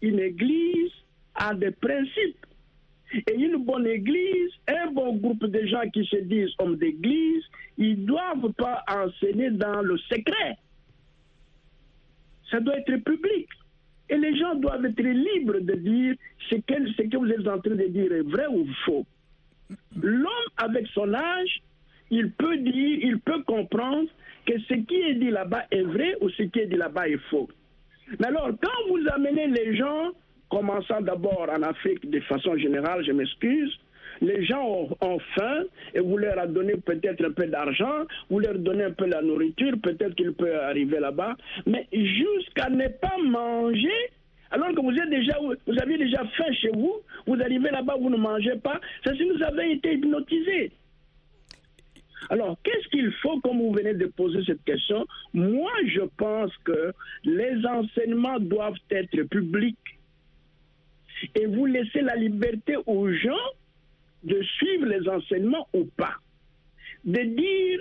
Une 0.00 0.20
Église 0.20 0.90
a 1.34 1.54
des 1.54 1.72
principes. 1.72 2.46
Et 3.28 3.34
une 3.34 3.62
bonne 3.62 3.86
Église, 3.86 4.52
un 4.68 4.90
bon 4.90 5.16
groupe 5.16 5.44
de 5.44 5.66
gens 5.66 5.86
qui 5.92 6.06
se 6.06 6.16
disent 6.16 6.54
hommes 6.60 6.76
d'Église, 6.76 7.44
ils 7.76 8.00
ne 8.00 8.06
doivent 8.06 8.52
pas 8.54 8.82
enseigner 8.88 9.50
dans 9.50 9.82
le 9.82 9.98
secret. 9.98 10.56
Ça 12.54 12.60
doit 12.60 12.78
être 12.78 12.96
public. 13.02 13.48
Et 14.08 14.16
les 14.16 14.38
gens 14.38 14.54
doivent 14.54 14.84
être 14.84 15.02
libres 15.02 15.58
de 15.58 15.74
dire 15.74 16.14
ce 16.48 16.54
que, 16.54 16.92
ce 16.92 17.02
que 17.02 17.16
vous 17.16 17.28
êtes 17.28 17.48
en 17.48 17.58
train 17.58 17.74
de 17.74 17.86
dire 17.88 18.12
est 18.12 18.22
vrai 18.22 18.46
ou 18.46 18.64
faux. 18.84 19.04
L'homme, 20.00 20.50
avec 20.58 20.86
son 20.94 21.12
âge, 21.14 21.62
il 22.10 22.30
peut 22.30 22.56
dire, 22.58 22.98
il 23.02 23.18
peut 23.18 23.42
comprendre 23.42 24.08
que 24.46 24.56
ce 24.68 24.74
qui 24.74 24.94
est 24.94 25.14
dit 25.14 25.30
là-bas 25.30 25.64
est 25.72 25.82
vrai 25.82 26.14
ou 26.20 26.30
ce 26.30 26.44
qui 26.44 26.60
est 26.60 26.66
dit 26.66 26.76
là-bas 26.76 27.08
est 27.08 27.18
faux. 27.28 27.48
Mais 28.20 28.26
alors, 28.28 28.50
quand 28.62 28.88
vous 28.88 29.00
amenez 29.12 29.48
les 29.48 29.76
gens, 29.76 30.12
commençant 30.48 31.00
d'abord 31.00 31.48
en 31.50 31.62
Afrique 31.62 32.08
de 32.08 32.20
façon 32.20 32.56
générale, 32.56 33.04
je 33.04 33.10
m'excuse, 33.10 33.76
les 34.20 34.44
gens 34.44 34.88
ont, 35.00 35.18
faim 35.34 35.62
et 35.94 36.00
vous 36.00 36.16
leur 36.16 36.46
donnez 36.48 36.76
peut-être 36.76 37.24
un 37.24 37.30
peu 37.30 37.46
d'argent, 37.46 38.04
vous 38.30 38.40
leur 38.40 38.58
donnez 38.58 38.84
un 38.84 38.90
peu 38.90 39.06
la 39.06 39.22
nourriture, 39.22 39.74
peut-être 39.82 40.14
qu'il 40.14 40.32
peut 40.32 40.60
arriver 40.60 41.00
là-bas, 41.00 41.36
mais 41.66 41.86
jusqu'à 41.92 42.68
ne 42.70 42.88
pas 42.88 43.16
manger, 43.22 44.10
alors 44.50 44.68
que 44.74 44.80
vous, 44.80 44.92
êtes 44.92 45.10
déjà, 45.10 45.36
vous 45.40 45.78
aviez 45.80 45.98
déjà 45.98 46.24
faim 46.36 46.52
chez 46.60 46.70
vous, 46.70 46.94
vous 47.26 47.40
arrivez 47.40 47.70
là-bas, 47.70 47.96
vous 48.00 48.10
ne 48.10 48.16
mangez 48.16 48.56
pas, 48.56 48.80
c'est 49.04 49.16
si 49.16 49.24
vous 49.24 49.42
avez 49.42 49.72
été 49.72 49.94
hypnotisé. 49.94 50.72
Alors, 52.30 52.56
qu'est-ce 52.62 52.88
qu'il 52.88 53.12
faut, 53.22 53.38
comme 53.40 53.58
vous 53.58 53.72
venez 53.72 53.94
de 53.94 54.06
poser 54.06 54.42
cette 54.46 54.64
question? 54.64 55.06
Moi, 55.34 55.70
je 55.86 56.00
pense 56.16 56.50
que 56.64 56.92
les 57.24 57.66
enseignements 57.66 58.38
doivent 58.40 58.78
être 58.90 59.22
publics. 59.24 59.76
Et 61.34 61.46
vous 61.46 61.66
laissez 61.66 62.00
la 62.00 62.16
liberté 62.16 62.76
aux 62.86 63.10
gens 63.12 63.46
de 64.24 64.42
suivre 64.42 64.86
les 64.86 65.08
enseignements 65.08 65.68
ou 65.72 65.84
pas, 65.84 66.14
de 67.04 67.22
dire 67.22 67.80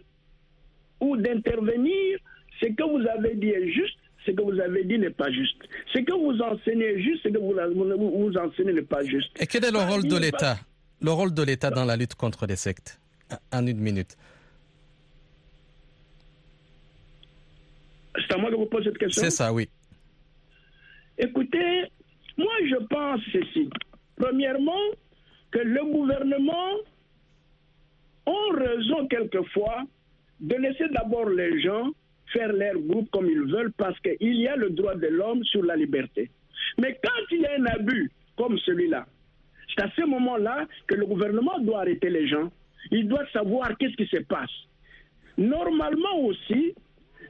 ou 0.99 1.17
d'intervenir, 1.17 2.19
ce 2.61 2.67
que 2.67 2.83
vous 2.83 3.05
avez 3.07 3.35
dit 3.35 3.49
est 3.49 3.71
juste, 3.71 3.97
ce 4.25 4.31
que 4.31 4.41
vous 4.41 4.59
avez 4.59 4.83
dit 4.85 4.97
n'est 4.97 5.09
pas 5.09 5.31
juste. 5.31 5.57
Ce 5.93 5.99
que 5.99 6.13
vous 6.13 6.39
enseignez 6.41 6.85
est 6.85 7.01
juste, 7.01 7.23
ce 7.23 7.29
que 7.29 7.37
vous, 7.37 7.55
vous, 7.75 8.29
vous 8.29 8.37
enseignez 8.37 8.73
n'est 8.73 8.81
pas 8.81 9.03
juste. 9.03 9.31
Et 9.41 9.47
quel 9.47 9.65
est 9.65 9.71
le 9.71 9.79
rôle 9.79 10.07
de 10.07 10.17
l'État? 10.17 10.57
Le 11.01 11.11
rôle 11.11 11.33
de 11.33 11.43
l'État 11.43 11.69
dans 11.69 11.83
la 11.85 11.97
lutte 11.97 12.15
contre 12.15 12.45
les 12.45 12.55
sectes? 12.55 12.99
En 13.51 13.65
une 13.65 13.79
minute. 13.79 14.15
C'est 18.15 18.35
à 18.35 18.37
moi 18.37 18.51
que 18.51 18.55
vous 18.55 18.67
posez 18.67 18.85
cette 18.85 18.97
question? 18.97 19.23
C'est 19.23 19.31
ça, 19.31 19.51
oui. 19.51 19.67
Écoutez, 21.17 21.83
moi 22.37 22.53
je 22.69 22.75
pense 22.85 23.21
ceci. 23.31 23.69
Premièrement, 24.15 24.79
que 25.53 25.59
le 25.59 25.83
gouvernement 25.85 26.71
a 28.25 28.55
raison 28.57 29.07
quelquefois 29.07 29.83
de 30.39 30.55
laisser 30.55 30.89
d'abord 30.89 31.29
les 31.29 31.61
gens 31.61 31.91
faire 32.31 32.51
leur 32.51 32.77
groupe 32.79 33.09
comme 33.11 33.29
ils 33.29 33.43
veulent 33.43 33.71
parce 33.73 33.97
qu'il 33.99 34.35
y 34.35 34.47
a 34.47 34.55
le 34.55 34.71
droit 34.71 34.95
de 34.95 35.07
l'homme 35.07 35.43
sur 35.45 35.63
la 35.63 35.75
liberté. 35.75 36.31
Mais 36.79 36.99
quand 37.03 37.23
il 37.31 37.41
y 37.41 37.45
a 37.45 37.53
un 37.59 37.65
abus 37.67 38.11
comme 38.35 38.57
celui-là, 38.57 39.05
c'est 39.69 39.83
à 39.83 39.91
ce 39.95 40.05
moment-là 40.05 40.67
que 40.87 40.95
le 40.95 41.05
gouvernement 41.05 41.59
doit 41.59 41.81
arrêter 41.81 42.09
les 42.09 42.27
gens. 42.27 42.51
Il 42.91 43.07
doit 43.07 43.25
savoir 43.31 43.77
qu'est-ce 43.77 43.95
qui 43.95 44.07
se 44.07 44.21
passe. 44.23 44.51
Normalement 45.37 46.19
aussi, 46.25 46.73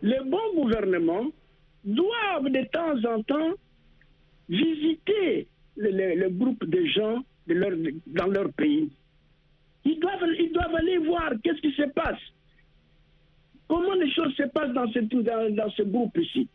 les 0.02 0.20
bons 0.26 0.54
gouvernements 0.56 1.28
doivent 1.84 2.50
de 2.50 2.64
temps 2.72 3.14
en 3.14 3.22
temps 3.24 3.52
visiter 4.48 5.48
le, 5.76 6.16
le, 6.16 6.30
groupe 6.30 6.64
de 6.66 6.86
gens 6.86 7.24
de 7.48 7.54
leur, 7.54 7.72
dans 8.08 8.28
leur 8.28 8.52
pays. 8.54 8.90
Ils 9.86 10.00
doivent, 10.00 10.28
ils 10.40 10.52
doivent 10.52 10.76
aller 10.76 10.98
voir 11.00 11.32
qu'est-ce 11.44 11.62
qui 11.62 11.74
se 11.74 11.88
passe. 11.90 12.20
Comment 13.68 13.94
les 13.96 14.12
choses 14.12 14.34
se 14.36 14.44
passent 14.44 14.74
dans 14.74 14.90
ce, 14.92 15.00
dans, 15.00 15.56
dans 15.56 15.70
ce 15.72 15.84
groupe 15.84 16.18
ici. 16.18 16.48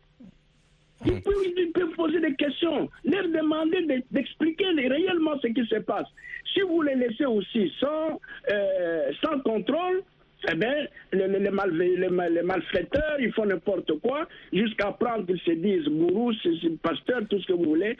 Ils 1.05 1.21
peuvent, 1.21 1.33
ils 1.57 1.71
peuvent, 1.71 1.91
poser 1.91 2.19
des 2.19 2.35
questions, 2.35 2.89
leur 3.05 3.23
demander 3.29 4.03
d'expliquer 4.11 4.65
réellement 4.75 5.39
ce 5.41 5.47
qui 5.47 5.65
se 5.65 5.79
passe. 5.79 6.07
Si 6.53 6.61
vous 6.61 6.81
les 6.81 6.95
laissez 6.95 7.25
aussi 7.25 7.71
sans, 7.79 8.19
euh, 8.51 9.11
sans 9.23 9.39
contrôle, 9.39 10.03
eh 10.51 10.55
bien, 10.55 10.73
les, 11.13 11.27
les, 11.27 11.49
mal, 11.49 11.71
les, 11.71 12.41
malfaiteurs, 12.43 13.17
ils 13.19 13.31
font 13.33 13.45
n'importe 13.45 13.91
quoi, 13.99 14.27
jusqu'à 14.51 14.91
prendre 14.91 15.25
qu'ils 15.25 15.39
se 15.41 15.51
disent 15.51 15.87
gourous, 15.87 16.33
pasteurs, 16.81 17.21
tout 17.29 17.39
ce 17.41 17.47
que 17.47 17.53
vous 17.53 17.65
voulez. 17.65 17.97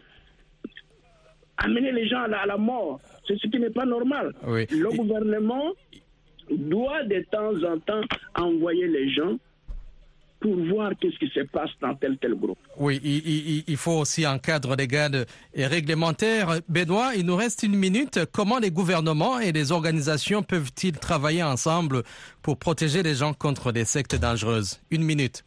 Amener 1.63 1.91
les 1.91 2.08
gens 2.08 2.22
à 2.24 2.28
la, 2.28 2.39
à 2.41 2.45
la 2.45 2.58
mort, 2.58 3.00
c'est 3.28 3.38
ce 3.39 3.48
qui 3.48 3.60
n'est 3.60 3.69
pas 3.69 3.86
normal. 3.86 4.34
Oui. 4.45 4.65
Le 4.72 4.89
gouvernement 4.95 5.74
doit 6.50 7.04
de 7.04 7.24
temps 7.32 7.54
en 7.72 7.78
temps 7.80 8.02
envoyer 8.36 8.88
les 8.88 9.10
gens 9.13 9.38
pour 10.39 10.56
voir 10.56 10.91
qu'est-ce 11.00 11.19
qui 11.19 11.30
se 11.34 11.41
passe 11.41 11.69
dans 11.82 11.93
tel 11.95 12.17
tel 12.17 12.34
groupe. 12.34 12.58
Oui, 12.78 13.00
il, 13.04 13.28
il, 13.28 13.63
il 13.67 13.76
faut 13.76 14.00
aussi 14.00 14.24
un 14.26 14.38
cadre 14.39 14.74
légal 14.78 15.26
et 15.54 15.67
réglementaire. 15.67 16.60
Benoît, 16.69 17.12
il 17.17 17.26
nous 17.26 17.36
reste 17.36 17.63
une 17.63 17.76
minute. 17.76 18.19
Comment 18.32 18.58
les 18.58 18.72
gouvernements 18.72 19.39
et 19.39 19.52
les 19.52 19.74
organisations 19.74 20.41
peuvent-ils 20.41 20.98
travailler 20.98 21.43
ensemble 21.43 22.04
pour 22.41 22.58
protéger 22.58 23.04
les 23.04 23.15
gens 23.15 23.34
contre 23.34 23.74
des 23.74 23.84
sectes 23.84 24.15
dangereuses? 24.15 24.80
Une 24.91 25.04
minute. 25.04 25.43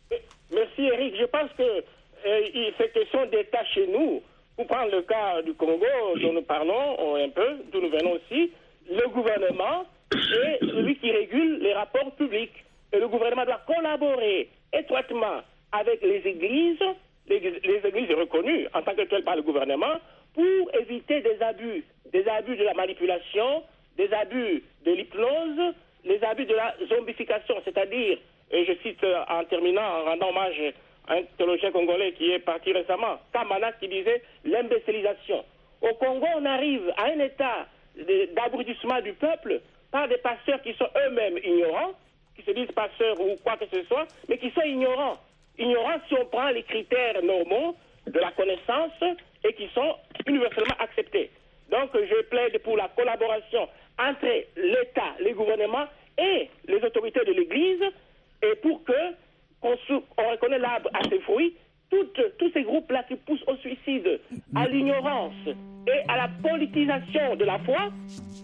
Merci 0.55 0.83
Eric. 0.83 1.15
Je 1.19 1.25
pense 1.25 1.51
que 1.57 1.63
euh, 1.63 2.71
cette 2.77 2.93
question 2.93 3.25
d'État 3.31 3.65
chez 3.75 3.87
nous, 3.87 4.21
prendre 4.65 4.91
le 4.91 5.03
cas 5.03 5.43
du 5.43 5.55
Congo 5.55 5.87
dont 6.21 6.33
nous 6.33 6.43
parlons 6.43 7.17
un 7.17 7.29
peu, 7.29 7.59
d'où 7.73 7.81
nous 7.81 7.91
venons 7.91 8.13
aussi, 8.13 8.51
le 8.91 9.09
gouvernement 9.09 9.85
est 10.13 10.59
celui 10.61 10.97
qui 10.97 11.11
régule 11.11 11.59
les 11.61 11.73
rapports 11.73 12.11
publics. 12.13 12.65
Et 12.93 12.99
le 12.99 13.09
gouvernement 13.09 13.45
doit 13.45 13.63
collaborer 13.67 14.49
étroitement 14.73 15.41
avec 15.73 16.03
les 16.03 16.23
églises, 16.27 16.83
les, 17.29 17.37
églises 17.37 18.15
reconnues 18.17 18.67
en 18.75 18.83
tant 18.83 18.95
que 18.95 19.03
telles 19.03 19.25
par 19.25 19.37
le 19.37 19.43
gouvernement, 19.43 19.97
pour 20.35 20.75
éviter 20.81 21.21
des 21.21 21.41
abus, 21.41 21.85
des 22.13 22.27
abus 22.29 22.57
de 22.57 22.65
la 22.65 22.75
manipulation, 22.75 23.63
des 23.97 24.13
abus 24.13 24.63
de 24.85 24.93
l'hypnose, 24.93 25.75
les 26.05 26.23
abus 26.25 26.47
de 26.47 26.55
la 26.55 26.75
zombification, 26.89 27.55
c'est-à-dire, 27.65 28.19
et 28.51 28.65
je 28.65 28.73
cite 28.83 29.05
en 29.29 29.45
terminant, 29.45 29.83
en 29.83 30.05
rendant 30.05 30.31
hommage 30.31 30.61
un 31.09 31.23
théologien 31.37 31.73
congolais 31.73 32.13
qui 32.13 32.31
est 32.31 32.39
parti 32.39 32.73
récemment, 32.73 33.19
Kamana, 33.33 33.73
qui 33.73 33.89
disait 33.89 34.23
l'imbécilisation. 34.45 35.45
Au 35.81 35.95
Congo, 35.95 36.27
on 36.37 36.45
arrive 36.45 36.93
à 36.97 37.07
un 37.07 37.19
état 37.19 37.67
d'abrutissement 38.35 39.01
du 39.01 39.13
peuple 39.15 39.61
par 39.91 40.09
des 40.09 40.17
pasteurs 40.19 40.63
qui 40.63 40.73
sont 40.75 40.89
eux-mêmes 41.07 41.39
ignorants, 41.45 41.93
qui 42.37 42.43
se 42.43 42.53
disent 42.53 42.71
pasteurs 42.73 43.21
ou 43.21 43.37
quoi 43.43 43.57
que 43.57 43.67
ce 43.73 43.83
soit, 43.85 44.07
mais 44.29 44.39
qui 44.39 44.51
sont 44.51 44.63
ignorants. 44.63 45.19
Ignorants 45.59 46.01
si 46.09 46.15
on 46.15 46.25
prend 46.27 46.49
les 46.51 46.63
critères 46.63 47.23
normaux 47.23 47.77
de 48.07 48.19
la 48.19 48.31
connaissance 48.33 48.93
et 49.45 49.53
qui 49.55 49.69
sont 49.75 49.97
universellement 50.27 50.77
acceptés. 50.79 51.31
Donc 51.71 51.91
je 51.95 52.23
plaide 52.25 52.59
pour 52.63 52.77
la 52.77 52.89
collaboration 52.89 53.69
entre 53.99 54.45
l'État, 54.57 55.15
les 55.21 55.33
gouvernements 55.33 55.87
et 56.19 56.49
les 56.67 56.83
autorités 56.83 57.25
de 57.25 57.33
l'Église 57.33 57.83
et 58.43 58.55
pour 58.57 58.83
que 58.85 58.93
reconnaît 60.33 60.59
l'arbre 60.59 60.91
à 60.93 61.03
ses 61.09 61.21
fruits 61.21 61.55
tous 62.39 62.51
ces 62.53 62.63
groupes-là 62.63 63.05
qui 63.09 63.17
poussent 63.17 63.45
au 63.47 63.57
suicide, 63.57 64.21
à 64.55 64.67
l'ignorance 64.67 65.35
et 65.47 66.11
à 66.11 66.17
la 66.17 66.29
politisation 66.43 67.37
de 67.37 67.45
la 67.45 67.59
foi. 67.61 67.91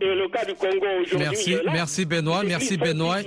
Et 0.01 0.15
le 0.15 0.29
cas 0.29 0.45
du 0.45 0.55
Congo 0.55 0.87
aujourd'hui. 1.03 1.19
Merci, 1.19 1.53
là, 1.53 1.73
merci 1.73 2.05
Benoît, 2.05 2.43
merci 2.45 2.77
Benoît. 2.77 3.19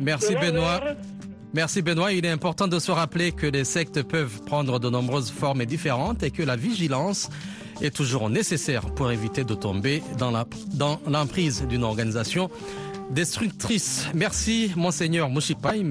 Merci 0.00 0.34
Benoît. 0.34 0.80
Leur... 0.84 0.96
Merci 1.54 1.82
Benoît. 1.82 2.12
Il 2.12 2.26
est 2.26 2.30
important 2.30 2.66
de 2.66 2.78
se 2.78 2.90
rappeler 2.90 3.32
que 3.32 3.46
les 3.46 3.64
sectes 3.64 4.02
peuvent 4.02 4.42
prendre 4.44 4.80
de 4.80 4.90
nombreuses 4.90 5.30
formes 5.30 5.64
différentes 5.64 6.22
et 6.22 6.30
que 6.30 6.42
la 6.42 6.56
vigilance 6.56 7.30
est 7.80 7.94
toujours 7.94 8.28
nécessaire 8.28 8.92
pour 8.94 9.10
éviter 9.10 9.44
de 9.44 9.54
tomber 9.54 10.02
dans 10.18 10.30
l'emprise 10.30 11.62
dans 11.62 11.68
d'une 11.68 11.84
organisation 11.84 12.50
destructrice. 13.10 14.08
Merci, 14.14 14.72
Monseigneur 14.76 15.28
Mouchipaï. 15.28 15.84